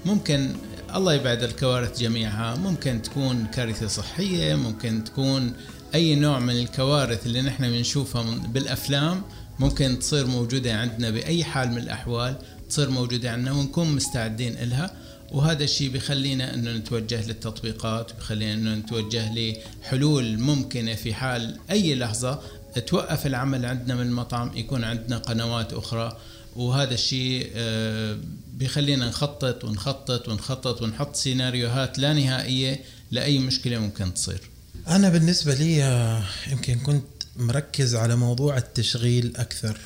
ممكن 0.06 0.50
الله 0.94 1.14
يبعد 1.14 1.42
الكوارث 1.42 2.00
جميعها 2.00 2.56
ممكن 2.56 3.02
تكون 3.02 3.46
كارثة 3.46 3.86
صحية 3.86 4.54
ممكن 4.54 5.04
تكون 5.04 5.52
أي 5.94 6.14
نوع 6.14 6.38
من 6.38 6.58
الكوارث 6.58 7.26
اللي 7.26 7.42
نحن 7.42 7.70
بنشوفها 7.70 8.22
بالأفلام 8.48 9.22
ممكن 9.58 9.98
تصير 9.98 10.26
موجودة 10.26 10.76
عندنا 10.80 11.10
بأي 11.10 11.44
حال 11.44 11.70
من 11.70 11.78
الأحوال 11.78 12.36
تصير 12.68 12.90
موجودة 12.90 13.30
عندنا 13.30 13.52
ونكون 13.52 13.94
مستعدين 13.94 14.54
لها 14.54 14.90
وهذا 15.32 15.64
الشيء 15.64 15.90
بخلينا 15.90 16.54
إنه 16.54 16.72
نتوجه 16.72 17.26
للتطبيقات 17.26 18.12
بخلينا 18.18 18.54
إنه 18.54 18.74
نتوجه 18.74 19.32
لحلول 19.34 20.38
ممكنة 20.38 20.94
في 20.94 21.14
حال 21.14 21.58
أي 21.70 21.94
لحظة 21.94 22.40
توقف 22.86 23.26
العمل 23.26 23.66
عندنا 23.66 23.94
من 23.94 24.06
المطعم 24.06 24.56
يكون 24.56 24.84
عندنا 24.84 25.18
قنوات 25.18 25.72
أخرى. 25.72 26.16
وهذا 26.56 26.94
الشيء 26.94 27.50
آه، 27.54 28.18
بخلينا 28.54 29.08
نخطط 29.08 29.64
ونخطط 29.64 30.28
ونخطط 30.28 30.82
ونحط 30.82 31.16
سيناريوهات 31.16 31.98
لا 31.98 32.12
نهائية 32.12 32.80
لأي 33.10 33.38
مشكلة 33.38 33.78
ممكن 33.78 34.14
تصير. 34.14 34.40
أنا 34.88 35.08
بالنسبة 35.08 35.54
لي 35.54 35.84
آه، 35.84 36.22
يمكن 36.50 36.78
كنت 36.78 37.04
مركز 37.36 37.94
على 37.94 38.16
موضوع 38.16 38.56
التشغيل 38.56 39.36
أكثر. 39.36 39.80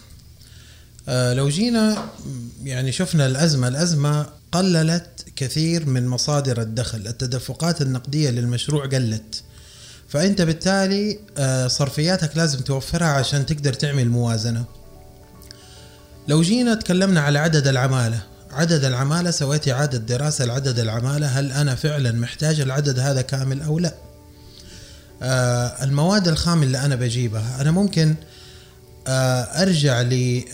آه، 1.09 1.35
لو 1.35 1.49
جينا 1.49 2.09
يعني 2.65 2.93
شفنا 2.93 3.27
الأزمة 3.27 3.69
الأزمة 3.69 4.27
قللت 4.53 5.25
كثير 5.39 5.87
من 5.87 6.09
مصادر 6.09 6.61
الدخل. 6.61 7.07
التدفقات 7.07 7.83
النقدية 7.83 8.31
للمشروع 8.31 8.87
قلت. 8.87 9.43
فأنت 10.09 10.43
بالتالي 10.43 11.19
آه، 11.39 11.67
صرفياتك 11.67 12.37
لازم 12.37 12.59
توفرها 12.59 13.09
عشان 13.09 13.47
تقدر 13.47 13.73
تعمل 13.73 14.09
موازنة. 14.09 14.65
لو 16.29 16.43
جينا 16.43 16.75
تكلمنا 16.75 17.21
على 17.21 17.39
عدد 17.39 17.67
العمالة. 17.67 18.21
عدد 18.51 18.85
العمالة 18.85 19.31
سويت 19.31 19.69
إعادة 19.69 19.99
دراسة 19.99 20.45
لعدد 20.45 20.79
العمالة 20.79 21.27
هل 21.27 21.53
أنا 21.53 21.75
فعلا 21.75 22.13
محتاج 22.13 22.61
العدد 22.61 22.99
هذا 22.99 23.23
كامل 23.23 23.63
أو 23.63 23.79
لا؟ 23.79 23.95
آه، 25.23 25.85
المواد 25.85 26.29
الخام 26.29 26.63
اللي 26.63 26.79
أنا 26.79 26.95
بجيبها 26.95 27.61
أنا 27.61 27.71
ممكن 27.71 28.15
آه، 29.07 29.43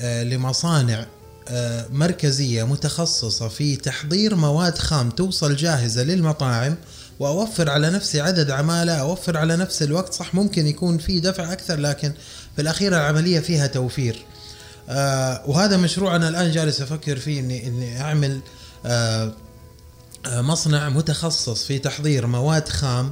آه، 0.00 0.22
لمصانع 0.22 1.06
آه، 1.48 1.86
مركزية 1.92 2.64
متخصصة 2.64 3.48
في 3.48 3.76
تحضير 3.76 4.34
مواد 4.34 4.78
خام 4.78 5.10
توصل 5.10 5.56
جاهزة 5.56 6.02
للمطاعم 6.02 6.76
وأوفر 7.20 7.70
على 7.70 7.90
نفسي 7.90 8.20
عدد 8.20 8.50
عمالة 8.50 8.92
أوفر 8.92 9.36
على 9.36 9.56
نفس 9.56 9.82
الوقت 9.82 10.14
صح 10.14 10.34
ممكن 10.34 10.66
يكون 10.66 10.98
في 10.98 11.20
دفع 11.20 11.52
أكثر 11.52 11.76
لكن 11.80 12.12
في 12.56 12.62
الأخير 12.62 12.92
العملية 12.92 13.40
فيها 13.40 13.66
توفير. 13.66 14.24
آه، 14.88 15.42
وهذا 15.46 15.76
مشروع 15.76 16.16
أنا 16.16 16.28
الآن 16.28 16.50
جالس 16.50 16.80
أفكر 16.80 17.16
فيه 17.16 17.40
اني 17.40 17.66
إني 17.66 18.00
أعمل 18.00 18.40
آه، 18.86 19.32
مصنع 20.26 20.88
متخصص 20.88 21.64
في 21.64 21.78
تحضير 21.78 22.26
مواد 22.26 22.68
خام 22.68 23.10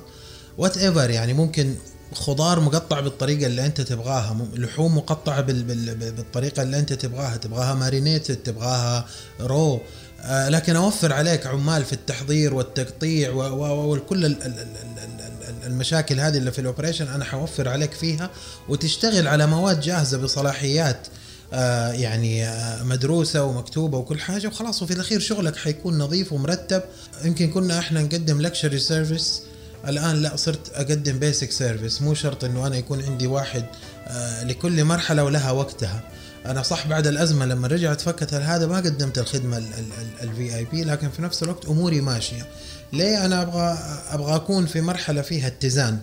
whatever 0.58 1.10
يعني 1.10 1.32
ممكن 1.32 1.74
خضار 2.14 2.60
مقطع 2.60 3.00
بالطريقة 3.00 3.46
اللي 3.46 3.66
أنت 3.66 3.80
تبغاها 3.80 4.36
لحوم 4.54 4.96
مقطعة 4.96 5.40
بال 5.40 5.62
بال 5.62 5.94
بالطريقة 6.12 6.62
اللي 6.62 6.78
أنت 6.78 6.92
تبغاها 6.92 7.36
تبغاها 7.36 7.74
marinated 7.74 8.36
تبغاها 8.36 9.06
raw. 9.40 9.80
آه 10.20 10.48
لكن 10.48 10.76
أوفر 10.76 11.12
عليك 11.12 11.46
عمال 11.46 11.84
في 11.84 11.92
التحضير 11.92 12.54
والتقطيع 12.54 13.30
وكل 13.32 14.24
ال- 14.24 14.42
ال- 14.42 14.46
ال- 14.46 14.58
ال- 14.58 15.48
ال- 15.48 15.66
المشاكل 15.66 16.20
هذه 16.20 16.36
اللي 16.36 16.52
في 16.52 16.58
ال 16.60 16.65
operation 16.65 17.08
أنا 17.08 17.24
حوفر 17.24 17.68
عليك 17.68 17.92
فيها. 17.92 18.30
وتشتغل 18.68 19.28
على 19.28 19.46
مواد 19.46 19.80
جاهزة 19.80 20.18
بصلاحيات 20.18 21.06
آه 21.52 21.92
يعني 21.92 22.44
آه 22.48 22.82
مدروسة 22.82 23.44
ومكتوبة 23.44 23.98
وكل 23.98 24.20
حاجة 24.20 24.46
وخلاص. 24.48 24.82
وفي 24.82 24.92
الأخير 24.92 25.20
شغلك 25.20 25.56
حيكون 25.56 25.98
نظيف 25.98 26.32
ومرتب. 26.32 26.82
يمكن 27.24 27.50
كنا 27.50 27.78
إحنا 27.78 28.02
نقدم 28.02 28.40
luxury 28.40 28.78
service 28.78 29.42
الآن 29.88 30.16
لا 30.16 30.36
صرت 30.36 30.70
أقدم 30.74 31.18
basic 31.18 31.52
service 31.52 32.02
مو 32.02 32.14
شرط 32.14 32.44
إنه 32.44 32.66
أنا 32.66 32.76
يكون 32.76 33.02
عندي 33.02 33.26
واحد 33.26 33.64
آه 34.06 34.44
لكل 34.44 34.84
مرحلة 34.84 35.24
ولها 35.24 35.50
وقتها. 35.50 36.00
أنا 36.46 36.62
صح 36.62 36.86
بعد 36.86 37.06
الأزمة 37.06 37.46
لما 37.46 37.68
رجعت 37.68 38.00
فكت 38.00 38.34
هذا 38.34 38.66
ما 38.66 38.76
قدمت 38.76 39.18
الخدمة 39.18 39.62
ال 40.22 40.56
VIP 40.56 40.84
لكن 40.84 41.10
في 41.10 41.22
نفس 41.22 41.42
الوقت 41.42 41.66
أموري 41.66 42.00
ماشية. 42.00 42.46
ليه 42.92 43.24
أنا 43.24 43.42
أبغى 43.42 43.78
أبغى 44.10 44.36
أكون 44.36 44.66
في 44.66 44.80
مرحلة 44.80 45.22
فيها 45.22 45.46
اتزان؟ 45.46 45.98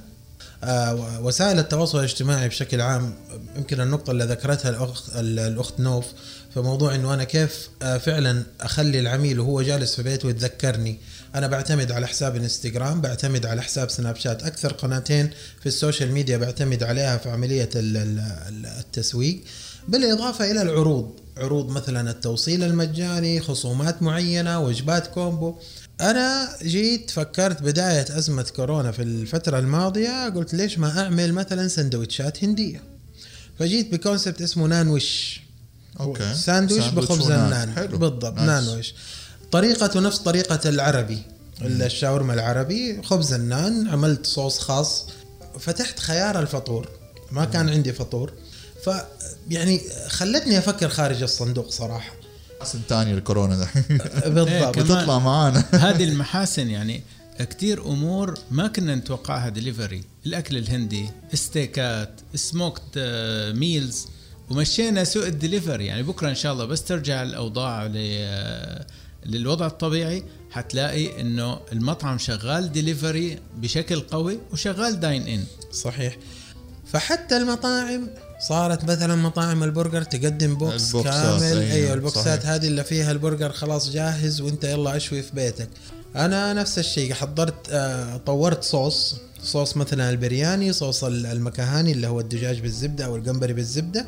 آه، 0.64 1.20
وسائل 1.22 1.60
التواصل 1.60 2.00
الاجتماعي 2.00 2.48
بشكل 2.48 2.82
عام 2.82 3.14
يمكن 3.58 3.82
النقطة 3.82 4.12
اللي 4.12 4.24
ذكرتها 4.24 4.70
الأخت, 4.70 5.04
الأخت 5.16 5.80
نوف 5.80 6.06
في 6.54 6.60
موضوع 6.60 6.96
أنه 6.96 7.14
أنا 7.14 7.24
كيف 7.24 7.70
آه، 7.82 7.98
فعلا 7.98 8.44
أخلي 8.62 9.00
العميل 9.00 9.40
وهو 9.40 9.62
جالس 9.62 9.96
في 9.96 10.04
بيته 10.04 10.30
يتذكرني. 10.30 11.00
أنا 11.36 11.48
بعتمد 11.48 11.92
على 11.92 12.08
حساب 12.08 12.36
إنستغرام 12.36 13.02
بعتمد 13.02 13.46
على 13.46 13.62
حساب 13.62 13.90
سناب 13.90 14.16
شات. 14.16 14.44
أكثر 14.44 14.74
قناتين 14.74 15.30
في 15.60 15.66
ال 15.66 15.73
social 15.73 16.12
media 16.12 16.38
بعتمد 16.38 16.84
عليها 16.84 17.18
في 17.18 17.30
ال- 17.76 18.66
التسويق. 18.80 19.44
بالإضافة 19.88 20.52
إلى 20.52 20.62
العروض 20.62 21.12
عروض 21.38 21.70
مثلا 21.70 22.12
التوصيل 22.12 22.64
المجاني 22.64 23.42
خصومات 23.42 24.02
معينة 24.04 24.60
وجبات 24.60 25.08
combo. 25.08 25.56
أنا 26.02 26.50
جيت 26.64 27.10
فكرت 27.12 27.62
بداية 27.62 28.06
أزمة 28.18 28.46
كورونا 28.56 28.92
في 28.92 29.02
الفترة 29.04 29.60
الماضية 29.60 30.30
قلت 30.30 30.54
ليش 30.54 30.80
ما 30.80 31.00
أعمل 31.00 31.34
مثلا 31.34 31.68
سندوتشات 31.68 32.44
هندية؟ 32.44 32.84
فجيت 33.60 33.92
ب 33.92 33.98
concept 33.98 34.42
اسمه 34.42 34.68
نانوش. 34.68 35.42
okay. 36.00 36.34
ساندويش 36.34 36.86
بخبز. 36.88 37.32
النان. 37.32 37.88
بالضبط 37.88 38.26
nice. 38.40 38.48
نانوش 38.68 38.94
طريقته 39.52 40.00
نفس 40.00 40.18
طريقة 40.18 40.70
العربي. 40.70 41.22
الشاورما 41.62 42.34
العربي 42.34 43.02
خبز 43.04 43.34
النان 43.34 43.88
عملت 43.88 44.26
صوص 44.26 44.60
خاص. 44.60 45.06
فتحت 45.60 46.00
خيار 46.00 46.40
الفطور. 46.40 46.88
ما 47.32 47.46
كان 47.46 47.70
عندي 47.70 47.94
فطور. 47.94 48.34
ف 48.86 48.90
يعني 49.50 49.82
خلتني 50.08 50.58
أفكر 50.58 50.90
خارج 50.90 51.24
الصندوق 51.24 51.70
صراحة. 51.72 52.12
محاسن 52.62 52.80
تاني 52.90 53.14
الكورونا 53.14 53.56
بالضبط. 54.26 54.80
بتطلع 54.80 55.20
معانا. 55.20 55.64
هذه 55.90 56.04
المحاسن 56.10 56.70
يعني 56.70 57.04
كتير 57.40 57.86
أمور 57.86 58.38
ما 58.52 58.68
كنا 58.68 58.96
نتوقعها 58.96 59.50
دليفري 59.50 60.04
الأكل 60.26 60.58
الهندي 60.58 61.10
ستيكات 61.34 62.10
smoked 62.36 62.98
meals 63.56 64.08
ومشينا 64.50 65.04
سوق 65.04 65.26
الدليفري 65.26 65.86
يعني 65.86 66.04
بكرة 66.04 66.30
إن 66.30 66.36
شاء 66.36 66.54
الله 66.54 66.66
بس 66.66 66.84
ترجع 66.84 67.22
الأوضاع 67.24 67.86
ل- 67.86 67.94
آه، 67.98 68.86
للوضع 69.26 69.68
الطبيعي 69.68 70.24
حتلاقي 70.52 71.22
إنه 71.22 71.60
المطعم 71.72 72.18
شغال 72.18 72.72
دليفري 72.72 73.40
بشكل 73.58 74.00
قوي 74.00 74.40
وشغال 74.52 75.00
dine 75.00 75.28
in 75.28 75.44
صحيح. 75.72 76.18
فحتى 76.92 77.38
المطاعم 77.38 78.08
صارت 78.50 78.84
مثلا 78.84 79.16
مطاعم 79.16 79.64
البرجر 79.64 80.04
تقدم 80.04 80.56
box 80.56 80.88
ال 80.88 80.92
boxات، 80.92 81.14
كامل. 81.42 81.44
أيوة، 81.58 81.72
أيوه 81.74 81.94
ال 81.94 82.03
boxات 82.03 82.40
صحيح. 82.40 82.52
هذه 82.52 82.68
اللي 82.68 82.84
فيها 82.84 83.12
البرجر 83.12 83.52
خلاص 83.52 83.90
جاهز 83.90 84.42
وإنت 84.42 84.64
يلا 84.64 84.98
أشوي 84.98 85.22
في 85.24 85.32
بيتك. 85.36 85.70
أنا 86.16 86.54
نفس 86.54 86.80
الشيء 86.80 87.14
حضرت 87.14 87.70
آه 87.70 88.18
طورت 88.18 88.64
صوص 88.64 89.16
صوص 89.44 89.78
مثلا 89.78 90.10
البرياني 90.10 90.74
صوص 90.74 91.04
ال- 91.04 91.26
المكني 91.26 91.92
اللي 91.92 92.08
هو 92.08 92.20
الدجاج 92.20 92.60
بالزبدة 92.60 93.06
أو 93.06 93.16
الجمبري 93.16 93.54
بالزبدة. 93.54 94.06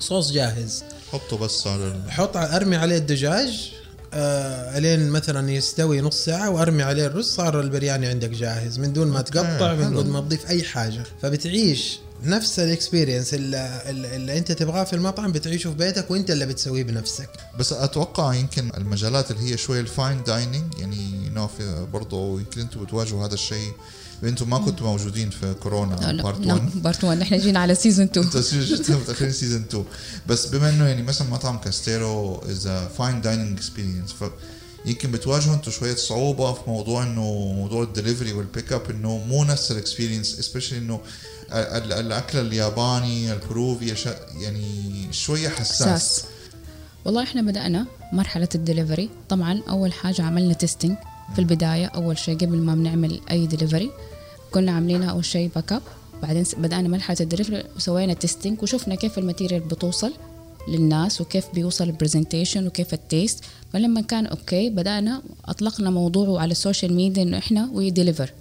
صوص 0.00 0.32
جاهز. 0.32 0.84
حطه 1.12 1.38
بس 1.38 1.66
على. 1.66 1.94
حط 2.08 2.36
أرمي 2.36 2.76
عليه 2.76 2.96
الدجاج. 2.96 3.72
آه 4.14 4.78
الين 4.78 5.08
مثلا 5.10 5.50
يستوي 5.50 6.00
نص 6.00 6.24
ساعة 6.24 6.50
وأرمي 6.50 6.82
عليه 6.82 7.06
الرز 7.06 7.26
صار 7.26 7.60
البرياني 7.60 8.06
عندك 8.06 8.30
جاهز 8.30 8.78
من 8.78 8.92
دون 8.92 9.08
ما 9.08 9.20
تقطع 9.20 9.74
من. 9.74 9.92
دون 9.94 10.10
ما 10.10 10.20
تضيف 10.20 10.50
أي 10.50 10.62
حاجة 10.62 11.02
فبتعيش 11.22 11.98
نفس 12.24 12.58
ال 12.58 12.65
experience 12.65 13.34
اللي, 13.34 13.82
اللي 13.88 14.38
أنت 14.38 14.52
تبغاه 14.52 14.84
في 14.84 14.92
المطعم 14.92 15.32
بتعيشه 15.32 15.70
في 15.70 15.76
بيتك 15.76 16.10
وأنت 16.10 16.30
اللي 16.30 16.46
بتسويه 16.46 16.82
بنفسك 16.82 17.28
بس 17.58 17.72
أتوقع 17.72 18.34
يمكن 18.34 18.70
المجالات 18.76 19.30
اللي 19.30 19.52
هي 19.52 19.56
شوي 19.56 19.80
ال 19.80 19.88
fine 19.88 20.22
dining 20.22 20.78
يعني 20.78 21.01
you 21.34 21.39
know 21.39 21.46
في 21.46 21.86
برضه 21.92 22.40
يمكن 22.40 22.60
أنتم 22.60 22.84
بتواجهوا 22.84 23.26
هذا 23.26 23.34
الشيء. 23.34 23.72
أنتم 24.24 24.50
ما 24.50 24.58
كنتوا 24.58 24.86
موجودين 24.86 25.30
في 25.30 25.54
كورونا 25.54 26.22
part 26.22 26.46
1 26.46 26.82
part 26.82 27.04
1 27.04 27.20
إحنا 27.20 27.36
جينا 27.36 27.58
على 27.60 27.74
season 27.74 28.06
2 28.06 28.26
أنتوا 28.26 28.96
متأخرين 28.96 29.32
season 29.32 29.60
2 29.62 29.84
بس 30.26 30.46
بما 30.46 30.68
إنه 30.68 30.84
يعني 30.84 31.02
مثلا 31.02 31.30
مطعم 31.30 31.58
كاستيرو 31.58 32.38
as 32.38 32.68
fine 32.68 33.20
dining 33.20 33.58
experience 33.58 34.14
يمكن 34.86 35.10
بتواجهوا 35.10 35.54
أنتم 35.54 35.70
شوية 35.70 35.94
صعوبة 35.94 36.52
في 36.52 36.60
موضوع 36.66 37.02
إنه 37.02 37.52
موضوع 37.56 37.82
ال 37.82 37.88
delivery 37.88 38.32
وال 38.32 38.45
pick 38.45 38.72
up 38.72 38.90
إنه 38.90 39.16
مو 39.16 39.44
نفس 39.44 39.70
ال 39.72 39.77
experience 39.77 40.26
specially 40.26 40.78
إنه 40.78 41.00
الأكل 41.52 42.38
الياباني 42.38 43.32
البروفي 43.32 43.94
يعني 44.40 45.08
شوية 45.10 45.48
حساس. 45.48 45.82
حساس. 45.82 46.24
والله 47.04 47.22
إحنا 47.22 47.42
بدأنا 47.42 47.86
مرحلة 48.12 48.48
الدليفري. 48.54 49.10
طبعا 49.28 49.62
أول 49.68 49.92
حاجة 49.92 50.22
عملنا 50.22 50.54
testing 50.54 50.96
في 51.32 51.38
البداية 51.38 51.86
أول 51.86 52.18
شيء 52.18 52.36
قبل 52.36 52.56
ما 52.58 52.74
بنعمل 52.74 53.20
أي 53.30 53.46
دليفري 53.46 53.90
كنا 54.52 54.72
عاملينها 54.72 55.10
أول 55.10 55.24
شيء 55.24 55.50
pick 55.54 55.72
up 55.72 55.82
بعدين 56.22 56.44
بدأنا 56.58 56.88
مرحله 56.88 57.16
الدليفري 57.20 57.62
وسوينا 57.76 58.14
testing 58.14 58.62
وشفنا 58.62 58.94
كيف 58.94 59.18
ال 59.18 59.23
material 59.23 59.60
بتوصل 59.60 60.12
للناس 60.68 61.20
وكيف 61.20 61.44
بيوصل 61.54 61.84
ال 61.84 61.90
presentation 61.90 62.66
وكيف 62.66 62.94
ال 62.94 63.02
taste 63.02 63.44
فلما 63.72 64.00
كان 64.00 64.26
okay 64.26 64.70
بدأنا 64.70 65.22
أطلقنا 65.44 65.90
موضوعه 65.90 66.40
على 66.40 66.50
ال 66.52 66.58
social 66.58 66.94
media 66.94 67.22
إنه 67.22 67.38
إحنا 67.38 67.70
we 67.72 67.90
deliver 67.90 68.32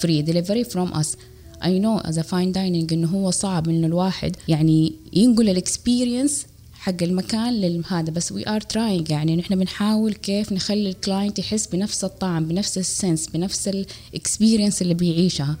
free 0.00 0.22
delivery 0.22 0.64
from 0.64 0.94
us 0.94 1.16
I 1.64 1.78
know 1.78 1.98
as 1.98 2.20
fine 2.20 2.52
dining 2.52 2.92
إنه 2.92 3.08
هو 3.08 3.30
صعب 3.30 3.68
إنه 3.68 3.86
الواحد 3.86 4.36
يعني 4.48 4.92
ينقل 5.12 5.48
ال 5.48 5.57
experience 5.57 6.46
حق 6.80 7.02
المكان 7.02 7.60
لهذا 7.60 8.10
بس 8.10 8.32
we 8.32 8.48
are 8.48 8.60
trying 8.60 9.10
يعني 9.10 9.36
نحن 9.36 9.56
بنحاول 9.56 10.12
كيف 10.12 10.52
نخلي 10.52 10.88
ال 10.88 10.95
client 10.95 11.38
يحس 11.38 11.66
بنفس 11.66 12.04
الطعم 12.04 12.44
بنفس 12.44 12.78
ال 12.78 12.86
sense 12.86 13.26
بنفس 13.26 13.68
ال 13.68 13.78
experience 13.78 14.82
اللي 14.82 14.94
بيعيشها. 14.94 15.56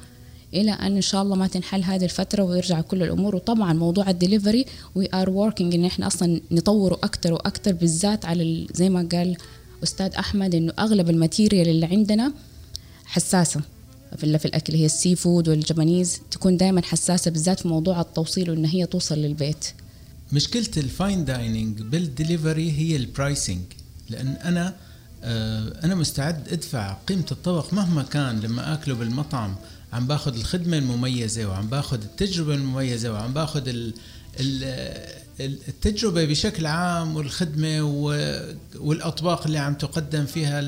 إلى 0.54 0.70
أن 0.70 0.96
إن 0.96 1.00
شاء 1.00 1.22
الله 1.22 1.36
ما 1.36 1.46
تنحل 1.46 1.82
هذه 1.82 2.04
الفترة 2.04 2.42
ويرجع 2.42 2.80
كل 2.80 3.02
الأمور. 3.02 3.36
وطبعا 3.36 3.72
موضوع 3.72 4.10
ال 4.10 4.16
delivery 4.16 4.66
we 4.94 5.08
are 5.14 5.30
working 5.30 5.74
إن 5.74 5.84
إحنا 5.84 6.06
أصلا 6.06 6.40
نطوره 6.50 6.94
أكثر 6.94 7.32
وأكثر 7.32 7.72
بالذات 7.72 8.24
على 8.24 8.66
زي 8.74 8.88
ما 8.88 9.08
قال 9.12 9.36
أستاذ 9.82 10.14
أحمد 10.14 10.54
إنه 10.54 10.72
أغلب 10.78 11.10
ال 11.10 11.16
material 11.16 11.68
اللي 11.68 11.86
عندنا 11.86 12.32
حساسة. 13.04 13.60
في 14.16 14.38
في 14.38 14.44
الأكل 14.44 14.74
هي 14.74 14.86
ال 14.86 15.16
seafood 15.16 15.48
وال 15.48 15.62
Japanese 15.62 16.20
تكون 16.30 16.56
دائما 16.56 16.82
حساسة 16.82 17.30
بالذات 17.30 17.60
في 17.60 17.68
موضوع 17.68 18.00
التوصيل 18.00 18.50
وإن 18.50 18.64
هي 18.64 18.86
توصل 18.86 19.18
للبيت. 19.18 19.66
مشكلة 20.32 20.68
ال 20.76 20.86
fine 20.86 21.24
dining 21.24 21.80
بال 21.82 22.00
delivery 22.00 22.72
هي 22.72 22.96
ال 22.96 23.04
pricing 23.04 23.62
لأن 24.10 24.28
أنا 24.28 24.76
آه، 25.22 25.84
أنا 25.84 25.94
مستعد 25.94 26.48
أدفع 26.48 26.92
قيمة 26.92 27.24
الطبق 27.32 27.74
مهما 27.74 28.02
كان. 28.02 28.40
لما 28.40 28.74
أكله 28.74 28.94
بالمطعم 28.94 29.56
عم 29.92 30.06
باخذ 30.06 30.36
الخدمة 30.36 30.78
المميزة 30.78 31.46
وعم 31.46 31.66
باخذ 31.66 32.02
التجربة 32.02 32.54
المميزة 32.54 33.12
وعم 33.12 33.32
باخذ 33.32 33.68
ال 33.68 33.94
التجربة 35.40 36.24
بشكل 36.24 36.66
عام 36.66 37.16
والخدمة 37.16 37.82
والأطباق 38.76 39.46
اللي 39.46 39.58
عم 39.58 39.74
تقدم 39.74 40.26
فيها 40.26 40.60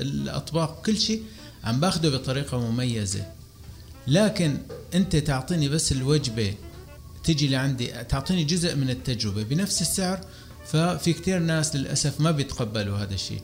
الأطباق 0.00 0.82
كل 0.86 0.98
شيء 0.98 1.22
عم 1.64 1.80
باخده 1.80 2.10
بطريقة 2.10 2.70
مميزة. 2.70 3.26
لكن 4.06 4.58
أنت 4.94 5.16
تعطيني 5.16 5.68
بس 5.68 5.92
الوجبة 5.92 6.54
تجي 7.24 7.48
لعندي 7.48 7.86
تعطيني 7.86 8.44
جزء 8.44 8.76
من 8.76 8.90
التجربة 8.90 9.42
بنفس 9.42 9.80
السعر 9.80 10.20
ففي 10.66 11.12
كتير 11.12 11.38
ناس 11.38 11.76
للأسف 11.76 12.20
ما 12.20 12.30
بيتقبلوا 12.30 12.98
هذا 12.98 13.14
الشيء. 13.14 13.42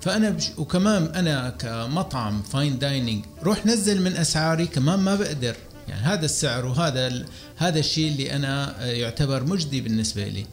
فأنا 0.00 0.30
بش 0.30 0.50
وكمان 0.58 1.02
أنا 1.04 1.50
كمطعم 1.50 2.42
fine 2.42 2.78
dining 2.78 3.24
روح 3.42 3.66
نزل 3.66 4.02
من 4.02 4.16
أسعاري 4.16 4.66
كمان 4.66 4.98
ما 4.98 5.14
بقدر. 5.14 5.56
يعني 5.88 6.00
هذا 6.00 6.24
السعر 6.24 6.66
وهذا 6.66 7.24
هذا 7.56 7.78
الشيء 7.78 8.12
اللي 8.12 8.32
أنا 8.36 8.84
يعتبر 8.86 9.44
مجدي 9.44 9.80
بالنسبة 9.80 10.28
لي. 10.28 10.46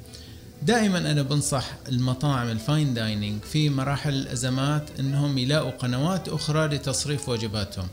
دائما 0.61 0.97
أنا 0.97 1.21
بنصح 1.21 1.65
المطاعم 1.87 2.49
ال 2.49 2.58
fine 2.58 2.93
dining 2.93 3.43
في 3.43 3.69
مراحل 3.69 4.13
الأزمات 4.13 4.89
إنهم 4.99 5.37
يلاقوا 5.37 5.71
قنوات 5.71 6.29
أخرى 6.29 6.67
لتصريف 6.67 7.29
وجباتهم 7.29 7.87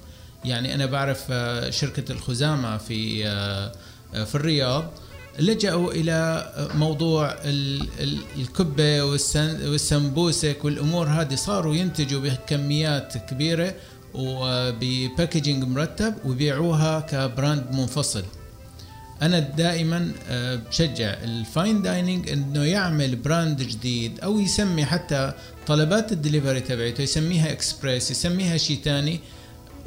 يعني 0.45 0.75
أنا 0.75 0.87
بعرف 0.87 1.25
آه، 1.31 1.71
شركة 1.71 2.13
الخزامة 2.13 2.77
في 2.77 3.27
آه، 3.27 3.31
آه، 3.31 3.73
في 4.13 4.35
الرياض 4.35 4.85
لجأوا 5.39 5.93
إلى 5.93 6.51
موضوع 6.75 7.37
الكبة 8.37 9.05
والسمبوسك 9.05 10.65
والأمور 10.65 11.07
هذه. 11.07 11.35
صاروا 11.35 11.75
ينتجوا 11.75 12.21
بكميات 12.21 13.31
كبيرة 13.31 13.75
وب 14.15 14.42
packaging 14.42 15.65
مرتب 15.65 16.15
ويبيعوها 16.25 17.01
ك 17.01 17.11
brand 17.11 17.65
منفصل. 17.73 18.25
أنا 19.23 19.39
دائما 19.39 20.13
آه، 20.29 20.57
بشجع 20.57 21.15
ال 21.25 21.36
fine 21.36 21.83
dining 21.83 22.29
إنه 22.29 22.65
يعمل 22.65 23.17
brand 23.17 23.63
جديد 23.63 24.21
أو 24.21 24.41
يسمي 24.41 24.85
حتى 24.85 25.33
طلبات 25.67 26.13
الدليفري 26.13 26.61
تبعته 26.61 27.03
يسميها 27.03 27.53
إكسبريس 27.53 28.11
يسميها 28.11 28.57
شيء 28.57 28.81
ثاني 28.85 29.21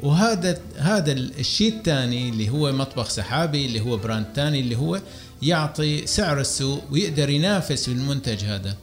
وهذا 0.02 0.58
هذا 0.78 1.12
الشيء 1.12 1.76
الثاني 1.76 2.28
اللي 2.28 2.50
هو 2.50 2.72
مطبخ 2.72 3.08
سحابي 3.08 3.66
اللي 3.66 3.80
هو 3.80 3.96
brand 3.96 4.26
ثاني 4.34 4.60
اللي 4.60 4.76
هو 4.76 5.00
يعطي 5.42 6.06
سعر 6.06 6.40
السوق 6.40 6.82
ويقدر 6.90 7.30
ينافس 7.30 7.88
بالمنتج 7.88 8.44
هذا. 8.44 8.76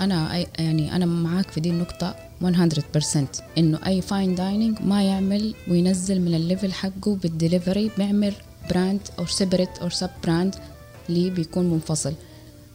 أنا 0.00 0.46
يعني 0.58 0.96
أنا 0.96 1.06
معاك 1.06 1.50
في 1.50 1.60
دي 1.60 1.70
النقطة 1.70 2.14
100% 2.42 2.46
إنه 3.58 3.78
أي 3.86 4.00
fine 4.00 4.34
dining 4.34 4.78
ما 4.80 5.02
يعمل 5.02 5.54
وينزل 5.68 6.20
من 6.20 6.34
ال 6.34 6.40
level 6.40 6.72
حقه 6.72 7.16
بالدليفري 7.16 7.90
بيعمل 7.98 8.34
brand 8.70 9.00
أو 9.18 9.26
separate 9.26 9.78
أو 9.78 9.88
sub-brand 9.88 10.54
اللي 11.08 11.30
بيكون 11.30 11.70
منفصل. 11.70 12.14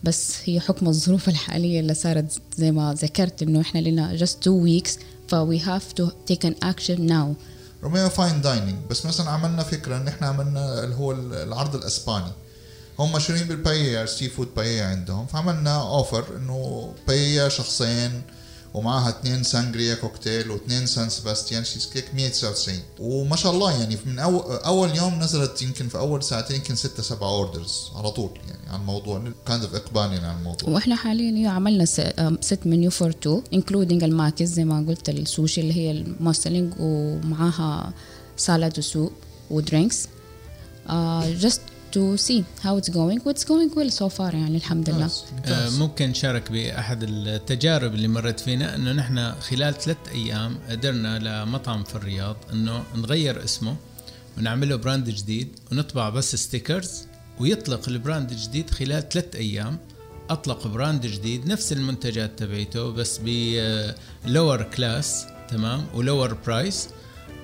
بس 0.03 0.37
هي 0.45 0.59
حكم 0.59 0.87
الظروف 0.87 1.29
الحالية 1.33 1.79
اللي 1.79 1.93
صارت 1.93 2.41
زي 2.57 2.71
ما 2.71 2.93
ذكرت 2.93 3.43
إنه 3.43 3.61
إحنا 3.61 3.79
لنا 3.79 4.17
just 4.17 4.35
two 4.45 4.67
weeks 4.67 4.99
ف 5.27 5.35
have 5.65 5.95
to 5.95 6.03
take 6.29 6.43
an 6.43 6.55
action 6.61 7.07
now. 7.07 7.35
روميو 7.83 8.09
fine 8.09 8.41
dining 8.41 8.75
بس 8.89 9.05
مثلا 9.05 9.29
عملنا 9.29 9.63
فكرة 9.63 9.97
إن 9.97 10.07
إحنا 10.07 10.27
عملنا 10.27 10.83
اللي 10.83 10.95
هو 10.95 11.11
العرض 11.11 11.75
الإسباني. 11.75 12.31
هم 12.99 13.11
مشهورين 13.11 13.47
بال 13.47 14.05
paella 14.05 14.29
seafood 14.29 14.55
paella 14.55 14.85
عندهم. 14.85 15.27
فعملنا 15.27 15.81
offer 15.81 16.37
إنه 16.37 16.93
paella 17.07 17.49
شخصين 17.49 18.21
ومعها 18.73 19.09
اثنين 19.09 19.43
sangria 19.43 19.95
cocktail 19.95 20.51
واثنين 20.51 20.85
سان 20.85 21.09
سباستيان 21.09 21.63
شيز 21.63 21.85
كيك 21.93 22.05
199 22.15 22.79
وما 22.99 23.35
شاء 23.35 23.51
الله 23.51 23.79
يعني 23.79 23.97
من 24.05 24.19
أول, 24.19 24.55
أول 24.55 24.95
يوم 24.95 25.19
نزلت 25.19 25.61
يمكن 25.61 25.87
في 25.87 25.97
أول 25.97 26.23
ساعتين 26.23 26.55
يمكن 26.55 26.75
ستة 26.75 27.03
سبعة 27.03 27.29
orders 27.29 27.91
على 27.95 28.11
طول 28.11 28.29
يعني 28.47 28.69
على 28.69 28.81
الموضوع 28.81 29.23
كان 29.47 29.61
اقبال 29.61 30.13
يعني 30.13 30.27
على 30.27 30.37
الموضوع. 30.37 30.69
وإحنا 30.69 30.95
حاليا 30.95 31.49
عملنا 31.49 31.85
set 32.41 32.59
menu 32.65 32.91
for 32.91 33.11
two 33.11 33.41
including 33.53 34.03
ال 34.03 34.07
mocktails 34.07 34.43
زي 34.43 34.63
ما 34.65 34.85
قلت 34.87 35.09
السوشي 35.09 35.61
اللي 35.61 35.73
هي 35.73 35.91
ال 35.91 35.98
most 35.98 36.26
selling 36.26 36.73
ومعاها 36.79 37.93
salad 38.37 38.79
و 38.79 38.86
soup 38.86 39.11
و 39.49 39.57
drinks. 39.57 40.07
Just 41.25 41.61
to 41.93 42.17
see 42.17 42.43
how 42.63 42.77
it's 42.79 42.89
going 42.89 43.19
what's 43.27 43.43
going 43.43 43.71
well 43.77 43.89
so 43.89 44.09
far 44.17 44.33
يعني 44.33 44.57
الحمد 44.57 44.89
لله. 44.89 45.09
آه 45.45 45.69
ممكن 45.69 46.09
نشارك 46.09 46.51
بأحد 46.51 47.03
التجارب 47.03 47.93
اللي 47.93 48.07
مرت 48.07 48.39
فينا 48.39 48.75
أنه 48.75 48.91
نحن 48.91 49.31
خلال 49.31 49.73
ثلاث 49.73 49.97
أيام 50.11 50.57
قدرنا 50.69 51.19
لمطعم 51.19 51.83
في 51.83 51.95
الرياض 51.95 52.35
أنه 52.53 52.83
نغير 52.95 53.43
اسمه 53.43 53.75
ونعمل 54.37 54.69
له 54.69 54.75
brand 54.75 55.09
جديد 55.09 55.59
ونطبع 55.71 56.09
بس 56.09 56.35
stickers 56.35 57.07
ويطلق 57.39 57.89
ال 57.89 57.96
brand 57.96 58.31
الجديد 58.31 58.69
خلال 58.69 59.09
ثلاث 59.09 59.35
أيام. 59.35 59.77
أطلق 60.29 60.67
brand 60.67 61.05
جديد 61.05 61.47
نفس 61.47 61.73
المنتجات 61.73 62.39
تبعته 62.39 62.91
بس 62.91 63.19
ب 63.23 63.47
lower 63.47 64.63
class 64.63 65.25
تمام؟ 65.49 65.85
و 65.93 66.00
lower 66.00 66.33
price 66.33 66.89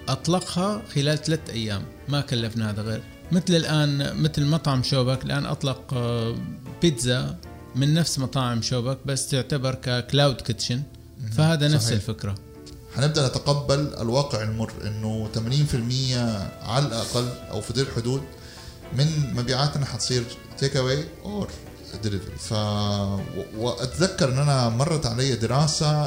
أطلقها 0.08 0.82
خلال 0.96 1.18
ثلاث 1.18 1.50
أيام. 1.50 1.84
ما 2.08 2.22
كلفنا 2.22 2.70
هذا 2.70 2.82
غير. 2.82 3.02
مثل 3.32 3.56
الآن 3.56 4.22
مثل 4.22 4.46
مطعم 4.46 4.84
شوبك 4.84 5.24
الآن 5.26 5.46
أطلق 5.46 5.94
آه، 5.94 6.36
بيتزا 6.82 7.38
من 7.76 7.94
نفس 7.94 8.20
مطاعم 8.20 8.62
شوبك 8.62 8.98
بس 9.06 9.28
تعتبر 9.30 9.76
ك 9.76 9.87
cloud 9.87 10.42
kitchen 10.42 10.82
فهذا 11.38 11.62
صحيح. 11.68 11.76
نفس 11.76 11.92
الفكرة. 11.92 12.36
حنبدا 12.96 13.28
نتقبل 13.28 13.94
الواقع 14.02 14.44
المر 14.44 14.72
إنه 14.84 15.30
80% 15.36 16.18
على 16.64 16.86
الأقل 16.88 17.28
أو 17.52 17.62
في 17.62 17.74
ذي 17.74 17.82
الحدود 17.82 18.22
من 18.98 19.34
مبيعاتنا 19.36 19.86
حتصير 19.86 20.24
take 20.58 20.78
away 20.78 21.04
or 21.26 21.50
delivery 22.04 22.36
ف 22.36 22.54
وأتذكر 23.58 24.30
إن 24.30 24.38
أنا 24.38 24.70
مرت 24.70 25.06
علي 25.06 25.36
دراسة 25.36 26.06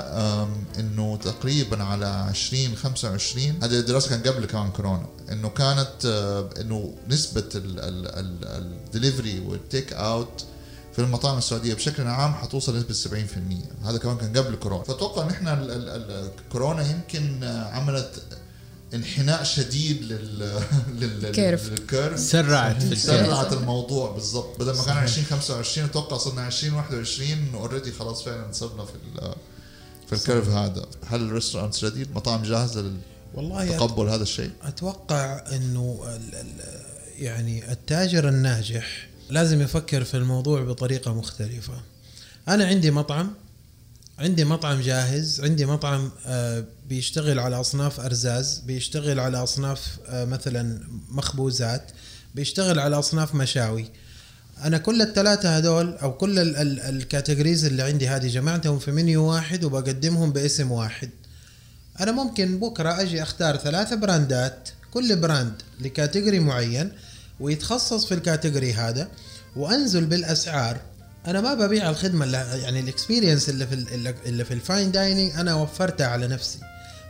إنه 0.78 1.16
تقريبا 1.16 1.84
على 1.84 2.06
20 2.06 2.76
25 2.76 3.44
هذه 3.62 3.78
الدراسة 3.78 4.08
كان 4.10 4.32
قبل 4.32 4.46
كمان 4.46 4.70
كورونا. 4.70 5.06
إنه 5.32 5.48
كانت 5.48 5.90
آه، 6.06 6.50
إنه 6.60 6.94
نسبة 7.08 7.44
ال 7.54 7.75
delivery 7.75 9.40
وال 9.40 9.58
take 9.58 9.92
out 9.92 10.44
في 10.92 10.98
المطاعم 10.98 11.38
السعودية 11.38 11.74
بشكل 11.74 12.06
عام 12.06 12.34
حتوصل 12.34 12.76
نسبه 12.76 12.94
70% 12.94 13.86
هذا 13.86 13.98
كمان 13.98 14.16
كان 14.16 14.36
قبل 14.36 14.56
كورونا. 14.56 14.84
فأتوقع 14.84 15.22
إن 15.22 15.30
إحنا 15.30 15.58
الكورونا 15.62 16.90
يمكن 16.90 17.44
عملت 17.44 18.22
انحناء 18.94 19.42
شديد 19.42 20.02
لل 20.02 20.38
لل 21.00 21.22
لل 21.22 21.36
curve 21.36 21.70
سرعت 22.16 22.82
في 22.82 22.96
سرعت 22.96 23.52
الموضوع 23.52 24.10
بالضبط. 24.10 24.60
بدل 24.60 24.76
ما 24.76 24.84
كان 24.84 24.96
20 24.96 25.26
25 25.26 25.88
أتوقع 25.88 26.16
صرنا 26.16 26.42
20 26.42 26.74
21 26.74 27.54
already 27.54 27.92
خلاص 27.92 28.22
فعلا 28.24 28.52
صرنا 28.52 28.84
في 28.84 28.92
في 30.06 30.12
ال 30.12 30.18
curve 30.18 30.48
هذا. 30.48 30.86
هل 31.06 31.20
ال 31.20 31.26
restaurants 31.26 31.84
ready 31.84 32.02
المطاعم 32.02 32.42
جاهزة 32.42 32.92
والله 33.34 33.64
لتقبل 33.64 34.08
هذا 34.08 34.22
الشيء؟ 34.22 34.50
أتوقع 34.62 35.44
إنه 35.52 36.04
يعني 37.18 37.72
التاجر 37.72 38.28
الناجح 38.28 39.08
لازم 39.30 39.62
يفكر 39.62 40.04
في 40.04 40.16
الموضوع 40.16 40.62
بطريقة 40.62 41.14
مختلفة. 41.14 41.74
أنا 42.48 42.66
عندي 42.66 42.90
مطعم 42.90 43.30
عندي 44.22 44.44
مطعم 44.44 44.80
جاهز 44.80 45.40
عندي 45.40 45.66
مطعم 45.66 46.10
آه، 46.26 46.64
بيشتغل 46.88 47.38
على 47.38 47.60
أصناف 47.60 48.00
أرزاز 48.00 48.58
بيشتغل 48.58 49.20
على 49.20 49.42
أصناف 49.42 49.98
آه، 50.08 50.24
مثلا 50.24 50.80
مخبوزات 51.08 51.90
بيشتغل 52.34 52.78
على 52.78 52.98
أصناف 52.98 53.34
مشاوي. 53.34 53.86
أنا 54.64 54.78
كل 54.78 55.02
الثلاثة 55.02 55.58
هذول 55.58 55.96
أو 55.96 56.12
كل 56.12 56.38
ال 56.58 56.68
categories 56.68 57.64
اللي 57.64 57.82
عندي 57.82 58.08
هذه 58.08 58.26
جمعتهم 58.26 58.78
في 58.78 58.92
منيو 58.92 59.24
واحد 59.24 59.64
وبقدمهم 59.64 60.32
باسم 60.32 60.72
واحد. 60.72 61.10
أنا 62.00 62.12
ممكن 62.12 62.60
بكرة 62.60 63.00
أجي 63.00 63.22
أختار 63.22 63.56
ثلاثة 63.56 63.96
brandات 63.96 64.68
كل 64.90 65.16
brand 65.16 65.54
ل 65.80 65.87
category 65.87 66.40
معين 66.40 66.92
ويتخصص 67.40 68.04
في 68.04 68.14
ال 68.14 68.21
category 68.21 68.72
هذا 68.72 69.08
وأنزل 69.56 70.04
بالأسعار 70.04 70.80
أنا 71.26 71.40
ما 71.40 71.54
ببيع 71.54 71.90
الخدمة 71.90 72.24
اللي 72.24 72.46
يعني 72.62 72.80
ال 72.80 72.87
experience 72.87 73.48
اللي 73.48 73.66
في 73.66 73.74
اللي 74.26 74.44
في 74.44 74.54
ال 74.54 74.62
fine 74.62 74.92
dining 74.92 75.32
أنا 75.36 75.54
وفرتها 75.54 76.06
على 76.06 76.26
نفسي. 76.28 76.58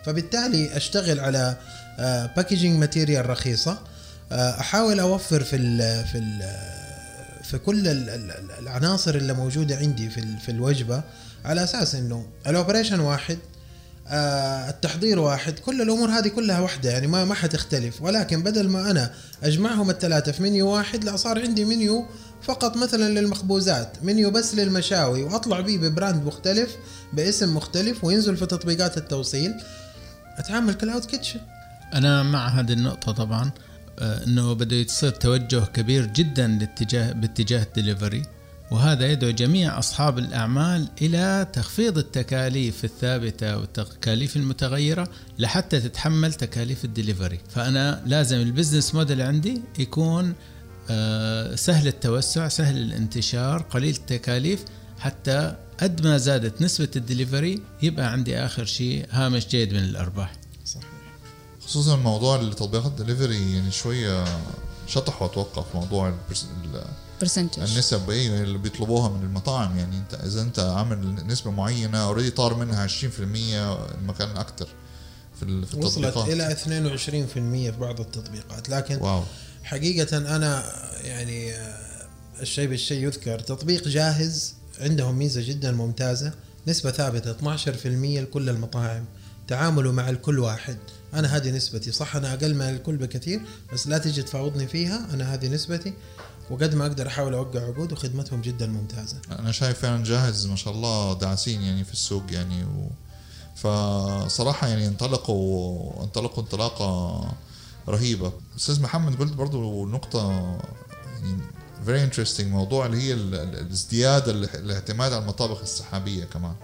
فبالتالي 0.04 0.76
أشتغل 0.76 1.20
على 1.20 1.56
packaging 2.36 2.74
آه، 2.74 2.80
material 2.80 3.30
رخيصة. 3.30 3.78
آه، 4.32 4.60
أحاول 4.60 5.00
أوفر 5.00 5.44
في 5.44 5.56
ال 5.56 6.04
في 6.04 6.18
ال 6.18 6.42
في 7.42 7.58
كل 7.58 7.88
العناصر 8.58 9.14
اللي 9.14 9.32
موجودة 9.32 9.76
عندي 9.76 10.10
في 10.10 10.38
في 10.44 10.48
الوجبة 10.50 11.02
على 11.44 11.64
أساس 11.64 11.94
إنه 11.94 12.26
ال 12.46 12.52
operation 12.52 13.00
واحد 13.00 13.38
آه، 14.08 14.70
التحضير 14.70 15.18
واحد 15.18 15.58
كل 15.58 15.82
الأمور 15.82 16.10
هذه 16.10 16.28
كلها 16.28 16.60
واحدة 16.60 16.90
يعني 16.90 17.06
ما 17.06 17.24
ما 17.24 17.34
حتختلف. 17.34 18.02
ولكن 18.02 18.42
بدل 18.42 18.68
ما 18.68 18.90
أنا 18.90 19.10
أجمعهم 19.42 19.90
الثلاثة 19.90 20.32
في 20.32 20.42
منيو 20.42 20.68
واحد 20.68 21.04
لا 21.04 21.16
صار 21.16 21.40
عندي 21.40 21.64
منيو 21.64 22.06
فقط 22.42 22.76
مثلا 22.76 23.20
للمخبوزات 23.20 23.96
منيو 24.02 24.30
بس 24.30 24.54
للمشاوي 24.54 25.22
وأطلع 25.22 25.60
بيه 25.60 25.78
ب 25.78 25.86
brand 25.86 26.26
مختلف 26.26 26.76
باسم 27.12 27.56
مختلف 27.56 28.04
وينزل 28.04 28.36
في 28.36 28.46
تطبيقات 28.46 28.98
التوصيل. 28.98 29.54
أتعامل 30.38 30.74
cloud 30.74 31.04
kitchen. 31.04 31.40
أنا 31.94 32.22
مع 32.22 32.48
هذه 32.48 32.72
النقطة 32.72 33.12
طبعا 33.12 33.50
آه، 33.98 34.24
إنه 34.26 34.52
بده 34.52 34.76
يصير 34.76 35.10
توجه 35.10 35.64
كبير 35.64 36.06
جدا 36.06 36.46
لاتجاه 36.46 37.12
باتجاه 37.12 37.62
الدليفري 37.62 38.22
وهذا 38.70 39.12
يدعو 39.12 39.30
جميع 39.30 39.78
أصحاب 39.78 40.18
الأعمال 40.18 40.88
إلى 41.02 41.46
تخفيض 41.52 41.98
التكاليف 41.98 42.84
الثابتة 42.84 43.58
والتكاليف 43.58 44.36
المتغيرة 44.36 45.08
لحتى 45.38 45.80
تتحمل 45.80 46.34
تكاليف 46.34 46.84
الدليفري 46.84 47.40
فأنا 47.48 48.02
لازم 48.06 48.36
ال 48.36 48.43
business 48.43 48.94
model 48.94 49.22
عندي 49.22 49.62
يكون 49.78 50.34
سهل 51.56 51.86
التوسع 51.88 52.48
سهل 52.48 52.76
الانتشار 52.76 53.62
قليل 53.62 53.94
التكاليف 53.94 54.64
حتى 54.98 55.56
قد 55.80 56.06
ما 56.06 56.18
زادت 56.18 56.62
نسبة 56.62 56.88
الدليفري 56.96 57.62
يبقى 57.82 58.12
عندي 58.12 58.38
آخر 58.38 58.64
شيء 58.64 59.06
هامش 59.10 59.46
جيد 59.46 59.72
من 59.72 59.78
الأرباح. 59.78 60.32
صحيح. 60.64 60.84
خصوصا 61.66 61.96
موضوع 61.96 62.40
التطبيقات 62.40 63.00
الدليفري 63.00 63.54
يعني 63.54 63.70
شوية 63.72 64.24
شطحوا 64.86 65.26
أتوقع 65.26 65.62
في 65.62 65.76
موضوع 65.76 66.14
percentage 67.20 67.62
النسب 67.62 68.10
أيوه 68.10 68.40
اللي 68.42 68.58
بيطلبوها 68.58 69.08
من 69.08 69.22
المطاعم. 69.22 69.78
يعني 69.78 69.96
أنت 69.98 70.14
إذا 70.14 70.42
أنت 70.42 70.58
عامل 70.58 71.26
نسبة 71.26 71.50
معينة 71.50 71.98
already 71.98 72.30
طار 72.30 72.54
منها 72.54 72.86
20% 72.86 72.92
المكان 73.20 74.36
أكثر 74.36 74.68
في, 75.40 75.66
في 75.66 75.74
التطبيقات. 75.74 76.16
وصلت 76.16 76.28
إلى 76.28 76.56
22% 76.56 77.32
في 77.32 77.74
بعض 77.80 78.00
التطبيقات. 78.00 78.68
لكن 78.68 78.96
wow. 78.96 79.22
حقيقة 79.64 80.18
أنا 80.18 80.64
يعني 81.04 81.52
الشيء 82.40 82.68
بالشيء 82.68 83.06
يذكر. 83.06 83.38
تطبيق 83.38 83.88
جاهز 83.88 84.54
عندهم 84.80 85.18
ميزة 85.18 85.42
جدا 85.48 85.72
ممتازة. 85.72 86.32
نسبة 86.68 86.90
ثابتة 86.90 87.56
12% 87.56 88.20
لكل 88.20 88.48
المطاعم. 88.48 89.04
تعاملوا 89.48 89.92
مع 89.92 90.08
الكل 90.08 90.38
واحد. 90.38 90.76
أنا 91.14 91.36
هذه 91.36 91.50
نسبتي. 91.50 91.92
صح 91.92 92.16
أنا 92.16 92.34
أقل 92.34 92.54
من 92.54 92.62
الكل 92.62 92.96
بكثير 92.96 93.40
بس 93.72 93.86
لا 93.86 93.98
تجي 93.98 94.22
تفاوضني 94.22 94.66
فيها. 94.66 95.08
أنا 95.14 95.34
هذه 95.34 95.48
نسبتي. 95.48 95.94
وقد 96.50 96.74
ما 96.74 96.86
أقدر 96.86 97.06
أحاول 97.06 97.34
أوقع 97.34 97.60
عقود 97.60 97.92
وخدمتهم 97.92 98.40
جدا 98.40 98.66
ممتازة. 98.66 99.16
أنا 99.30 99.52
شايف 99.52 99.78
فعلا 99.78 100.04
جاهز 100.04 100.46
ما 100.46 100.56
شاء 100.56 100.74
الله 100.74 101.18
داعسين 101.18 101.62
يعني 101.62 101.84
في 101.84 101.92
السوق 101.92 102.22
يعني 102.30 102.64
و... 102.64 102.90
فصراحة 103.56 104.68
يعني 104.68 104.86
انطلقوا 104.86 106.02
انطلقوا 106.02 106.42
انطلاقة 106.42 107.32
رهيبة. 107.88 108.32
أستاذ 108.56 108.82
محمد 108.82 109.18
قلت 109.18 109.32
برضو 109.32 109.86
نقطة 109.86 110.30
يعني 111.22 111.38
very 111.84 112.04
interesting 112.04 112.46
موضوع 112.46 112.86
اللي 112.86 113.02
هي 113.02 113.12
الازدياد 113.12 114.28
الاعتماد 114.28 115.12
على 115.12 115.22
المطابخ 115.22 115.60
السحابية 115.60 116.24
كمان. 116.24 116.54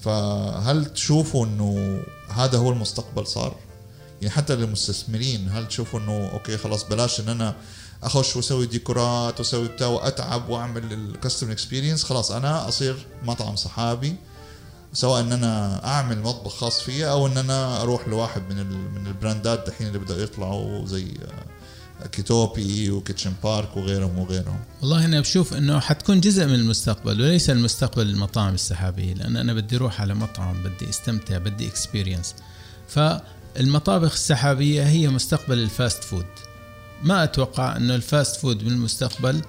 فهل 0.00 0.84
تشوفوا 0.84 1.46
إنه 1.46 2.02
هذا 2.28 2.58
هو 2.58 2.70
المستقبل 2.70 3.26
صار؟ 3.26 3.56
يعني 4.22 4.34
حتى 4.34 4.56
للمستثمرين 4.56 5.48
هل 5.48 5.68
تشوفوا 5.68 6.00
إنه 6.00 6.30
okay 6.32 6.56
خلاص 6.56 6.84
بلاش 6.84 7.20
إن 7.20 7.28
أنا 7.28 7.56
أخش 8.02 8.36
وأسوي 8.36 8.66
ديكورات 8.66 9.38
وأسوي 9.38 9.68
بتاع 9.68 9.86
وأتعب 9.86 10.48
وأعمل 10.48 10.92
ال 10.92 10.99
customer 10.99 11.52
experience 11.52 12.04
خلاص 12.04 12.30
أنا 12.30 12.68
أصير 12.68 13.06
مطعم 13.22 13.56
سحابي 13.56 14.16
سواء 14.96 15.20
إن 15.20 15.32
أنا 15.32 15.84
أعمل 15.86 16.18
مطبخ 16.22 16.54
خاص 16.54 16.80
فيه 16.80 17.08
أو 17.08 17.26
إن 17.26 17.38
أنا 17.38 17.82
أروح 17.82 18.08
لواحد 18.08 18.42
من 18.52 18.66
من 18.94 19.06
البراندات 19.06 19.66
دحين 19.66 19.86
اللي 19.86 19.98
بدأوا 19.98 20.20
يطلعوا 20.20 20.86
زي 20.86 21.06
آه، 22.02 22.06
كيتوبي 22.06 22.90
وكيتشن 22.90 23.32
بارك 23.44 23.76
وغيرهم 23.76 24.18
وغيرهم. 24.18 24.58
والله 24.80 25.04
أنا 25.04 25.20
بشوف 25.20 25.54
إنه 25.54 25.80
حتكون 25.80 26.20
جزء 26.20 26.46
من 26.46 26.54
المستقبل 26.54 27.20
وليس 27.20 27.50
المستقبل 27.50 28.10
المطاعم 28.10 28.54
السحابية 28.54 29.14
لأن 29.14 29.36
أنا 29.36 29.54
بدي 29.54 29.76
أروح 29.76 30.00
على 30.00 30.14
مطعم 30.14 30.62
بدي 30.62 30.90
أستمتع 30.90 31.38
بدي 31.38 31.68
experience 31.68 32.34
فالمطابخ 32.88 34.12
السحابية 34.12 34.82
هي 34.82 35.08
مستقبل 35.08 35.58
ال 35.58 35.67
fast 35.67 36.04
food. 36.04 36.26
ما 37.02 37.24
أتوقع 37.24 37.76
إنه 37.76 37.94
ال 37.94 38.02
fast 38.02 38.36
food 38.36 38.64
بالمستقبل 38.64 39.42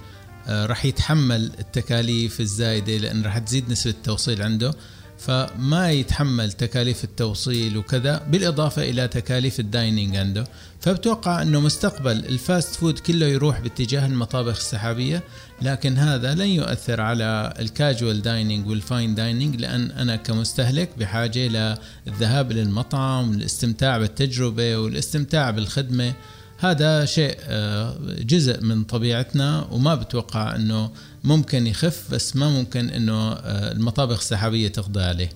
آه، 0.47 0.65
راح 0.65 0.85
يتحمل 0.85 1.51
التكاليف 1.59 2.41
الزايدة 2.41 2.97
لأن 2.97 3.23
راح 3.23 3.37
تزيد 3.37 3.71
نسبة 3.71 3.91
التوصيل 3.91 4.41
عنده. 4.41 4.73
فما 5.19 5.91
يتحمل 5.91 6.51
تكاليف 6.51 7.03
التوصيل 7.03 7.77
وكذا 7.77 8.23
بالإضافة 8.31 8.83
إلى 8.83 9.07
تكاليف 9.07 9.59
ال 9.59 9.67
dining 9.67 10.15
عنده. 10.15 10.43
فبتوقع 10.81 11.41
أنه 11.41 11.59
مستقبل 11.59 12.11
ال 12.11 12.24
fast 12.24 12.75
food 12.75 12.99
كله 12.99 13.25
يروح 13.25 13.59
باتجاه 13.59 14.05
المطابخ 14.05 14.57
السحابية 14.57 15.23
لكن 15.61 15.97
هذا 15.97 16.35
لن 16.35 16.47
يؤثر 16.47 17.01
على 17.01 17.53
ال 17.59 17.68
casual 17.68 18.21
dining 18.21 18.67
وال 18.67 18.83
fine 18.83 19.15
dining 19.15 19.55
لأن 19.55 19.91
أنا 19.91 20.15
كمستهلك 20.15 20.89
بحاجة 20.97 21.75
للذهاب 22.07 22.51
للمطعم 22.51 23.29
والاستمتاع 23.29 23.97
بالتجربة 23.97 24.77
والاستمتاع 24.77 25.51
بالخدمة. 25.51 26.13
هذا 26.59 27.05
شيء 27.05 27.37
آه، 27.41 27.97
جزء 28.19 28.63
من 28.63 28.83
طبيعتنا 28.83 29.67
وما 29.71 29.95
بتوقع 29.95 30.55
إنه 30.55 30.91
ممكن 31.23 31.67
يخف 31.67 32.11
بس 32.11 32.35
ما 32.35 32.49
ممكن 32.49 32.89
إنه 32.89 33.31
آه، 33.31 33.71
المطابخ 33.71 34.17
السحابية 34.17 34.67
تقضي 34.67 35.03
عليه. 35.03 35.29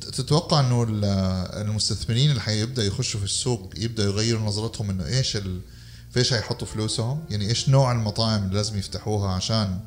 تتوقع 0.00 0.60
إنه 0.60 0.86
المستثمرين 1.60 2.30
اللي 2.30 2.40
حيبدأ 2.40 2.84
يخشوا 2.84 3.20
في 3.20 3.26
السوق 3.26 3.72
يبدأ 3.76 4.02
يغيروا 4.02 4.42
نظرتهم 4.42 4.90
إنه 4.90 5.06
إيش 5.06 5.36
ال... 5.36 5.60
فيش 6.10 6.34
حيحطوا 6.34 6.66
فلوسهم؟ 6.66 7.24
يعني 7.30 7.48
إيش 7.48 7.68
نوع 7.68 7.92
المطاعم 7.92 8.44
اللي 8.44 8.54
لازم 8.54 8.78
يفتحوها 8.78 9.28
عشان 9.30 9.78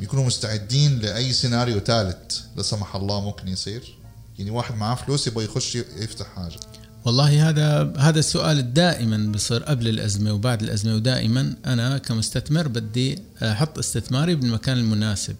يكونوا 0.00 0.24
مستعدين 0.26 0.98
لأي 0.98 1.32
سيناريو 1.32 1.78
ثالث 1.80 2.40
لا 2.56 2.62
سمح 2.62 2.96
الله 2.96 3.20
ممكن 3.20 3.48
يصير؟ 3.48 3.98
يعني 4.38 4.50
واحد 4.50 4.74
معاه 4.74 4.94
فلوس 4.94 5.26
يبغى 5.26 5.44
يخش 5.44 5.74
يفتح 5.74 6.26
حاجة. 6.36 6.58
والله 7.06 7.48
هذا 7.48 7.92
هذا 7.98 8.18
السؤال 8.18 8.74
دائما 8.74 9.32
بصير 9.32 9.62
قبل 9.62 9.88
الأزمة 9.88 10.32
وبعد 10.32 10.62
الأزمة 10.62 10.94
ودائما 10.94 11.54
أنا 11.66 11.98
كمستثمر 11.98 12.68
بدي 12.68 13.18
أحط 13.42 13.78
استثماري 13.78 14.34
بالمكان 14.34 14.78
المناسب 14.78 15.36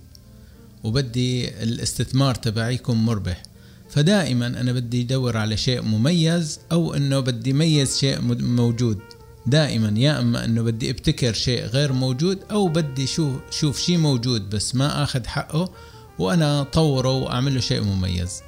وبدي 0.85 1.49
الاستثمار 1.63 2.35
تبعي 2.35 2.75
يكون 2.75 2.97
مربح. 2.97 3.43
فدائما 3.91 4.47
أنا 4.47 4.73
بدي 4.73 5.03
أدور 5.03 5.37
على 5.37 5.57
شيء 5.57 5.83
مميز 5.83 6.61
أو 6.73 6.95
إنه 6.95 7.21
بدي 7.21 7.53
ميز 7.53 7.99
شيء 7.99 8.21
موجود. 8.43 8.99
دائما 9.47 9.99
يا 10.01 10.21
إما 10.21 10.45
إنه 10.45 10.63
بدي 10.63 10.91
أبتكر 10.91 11.33
شيء 11.33 11.65
غير 11.65 11.93
موجود 11.93 12.39
أو 12.51 12.69
بدي 12.69 13.07
شوف 13.07 13.33
شوف 13.51 13.81
شيء 13.81 13.99
موجود 13.99 14.51
بس 14.51 14.75
ما 14.75 15.03
آخذ 15.03 15.27
حقه 15.27 15.73
وأنا 16.19 16.61
أطوره 16.61 17.41
له 17.41 17.61
شيء 17.61 17.83
مميز. 17.83 18.43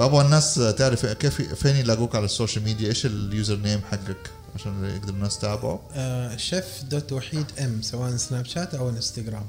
فابغى 0.00 0.24
الناس 0.24 0.54
تعرف 0.54 1.06
كيف 1.06 1.42
فين 1.54 1.76
يلاقوك 1.76 2.16
على 2.16 2.24
ال 2.24 2.30
social 2.30 2.64
media؟ 2.64 2.88
إيش 2.88 3.06
ال 3.06 3.56
username 3.56 3.80
حقك 3.90 4.30
عشان 4.54 4.84
يقدر 4.84 5.12
الناس 5.12 5.38
تتابعه؟ 5.38 5.82
آه 5.94 6.36
شيف 6.36 6.82
dot 6.90 7.12
وحيد 7.12 7.46
ام 7.58 7.82
سواء 7.82 8.16
سناب 8.16 8.44
شات 8.44 8.74
أو 8.74 8.88
إنستغرام. 8.88 9.46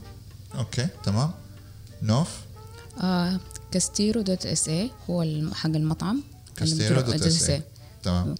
okay 0.56 0.88
تمام. 1.04 1.32
نوف؟ 2.02 2.30
آه 3.02 3.40
كاستيرو 3.72 4.22
dot 4.22 4.46
SA 4.46 4.92
هو 5.10 5.26
حق 5.54 5.70
المطعم. 5.70 6.24
كاستيرو 6.58 7.02
dot 7.02 7.24
SA. 7.24 7.56
اي 7.56 7.64
تمام. 8.04 8.36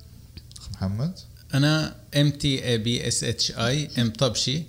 محمد؟ 0.74 1.20
أنا 1.54 1.96
M 2.16 2.32
T 2.32 2.66
A 2.68 2.78
B 2.78 3.08
S 3.08 3.24
H 3.24 3.52
A 3.52 3.90
M 3.98 4.10
طبشي. 4.10 4.64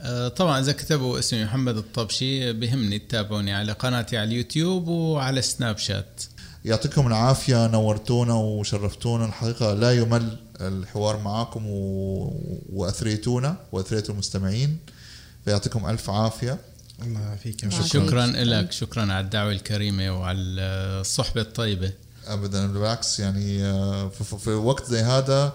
آه، 0.00 0.28
طبعا 0.28 0.60
إذا 0.60 0.72
كتبوا 0.72 1.18
اسمي 1.18 1.44
محمد 1.44 1.76
الطبشي 1.76 2.52
بهمني 2.52 2.98
تتابعوني 2.98 3.52
على 3.54 3.72
قناتي 3.72 4.16
على 4.16 4.28
اليوتيوب 4.28 4.88
وعلى 4.88 5.42
سناب 5.42 5.78
شات. 5.78 6.22
يعطيكم 6.66 7.06
العافية 7.06 7.66
نورتونا 7.66 8.34
وشرفتونا. 8.34 9.24
الحقيقة 9.24 9.74
لا 9.74 9.92
يمل 9.92 10.36
الحوار 10.60 11.16
معاكم 11.20 11.66
و... 11.66 12.32
وأثريتونا 12.72 13.56
وأثريتوا 13.72 14.14
المستمعين. 14.14 14.76
فيعطيكم 15.44 15.86
ألف 15.90 16.10
عافية. 16.10 16.58
الله 17.02 17.20
يعافيك. 17.20 17.62
يا 17.62 17.70
شكراً. 17.70 17.86
شكرا. 17.86 18.26
لك. 18.26 18.72
شكرا 18.72 19.02
على 19.02 19.20
الدعوة 19.20 19.52
الكريمة 19.52 20.20
وعلى 20.20 20.40
الصحبة 21.00 21.40
الطيبة. 21.40 21.92
ابدا 22.26 22.66
بالعكس 22.72 23.20
يعني 23.20 23.64
آه، 23.64 24.08
في, 24.08 24.24
في- 24.24 24.38
في 24.38 24.50
وقت 24.50 24.86
زي 24.90 25.00
هذا 25.00 25.52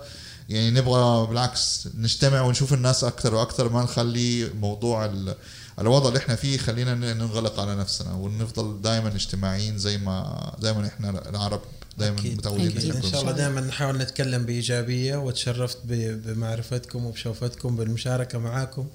يعني 0.50 0.72
نبغى 0.72 1.28
بالعكس 1.28 1.88
نجتمع 1.98 2.42
ونشوف 2.42 2.74
الناس 2.74 3.04
أكثر 3.04 3.36
وأكثر 3.36 3.70
ما 3.70 3.84
نخلي 3.84 4.50
موضوع 4.62 5.06
ال- 5.06 5.36
الوضع 5.82 6.08
اللي 6.08 6.20
إحنا 6.20 6.36
فيه 6.36 6.58
خلينا 6.58 6.96
ننغلق 6.96 7.60
على 7.60 7.76
نفسنا 7.76 8.14
ونفضل 8.14 8.82
دائما 8.82 9.08
اجتماعيين 9.08 9.78
زي 9.78 9.98
ما 9.98 10.52
دائما 10.60 10.88
إحنا 10.88 11.30
العرب 11.30 11.62
دائما. 11.98 12.22
متعودين 12.22 12.78
أكيد. 12.78 12.96
إن 12.96 13.02
شاء 13.12 13.22
الله 13.22 13.32
دائما 13.32 13.62
نحاول 13.62 13.98
نتكلم 13.98 14.46
بإيجابية 14.46 15.16
وتشرفت 15.16 15.78
بمعرفتكم 15.86 17.06
وبشوفتكم 17.06 17.76
بالمشاركة 17.76 18.40
معاكم. 18.40 18.88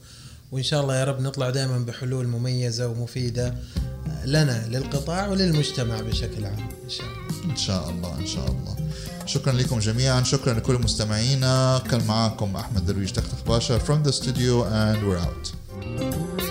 وإن 0.52 0.62
شاء 0.62 0.82
الله 0.82 0.96
يا 0.96 1.04
رب 1.04 1.20
نطلع 1.20 1.50
دائما 1.50 1.78
بحلول 1.78 2.26
مميزة 2.26 2.88
ومفيدة 2.88 3.54
لنا 4.24 4.66
للقطاع 4.68 5.28
وللمجتمع 5.28 6.00
بشكل 6.00 6.44
عام. 6.44 6.68
إن 6.84 6.90
شاء 6.90 7.06
الله. 7.06 7.50
إن 7.50 7.56
شاء 7.56 7.90
الله 7.90 8.18
إن 8.18 8.26
شاء 8.26 8.46
الله. 8.46 8.76
شكرا 9.26 9.52
لكم 9.52 9.78
جميعا. 9.78 10.22
شكرا 10.22 10.54
لكل 10.54 10.74
مستمعينا. 10.74 11.82
كان 11.90 12.06
معاكم 12.06 12.56
أحمد 12.56 12.86
درويش 12.86 13.12
تختخ 13.12 13.44
باشا 13.46 13.78
from 13.78 14.08
the 14.08 14.12
studio 14.12 14.64
and 14.64 14.98
we're 15.06 15.20
out. 15.26 16.45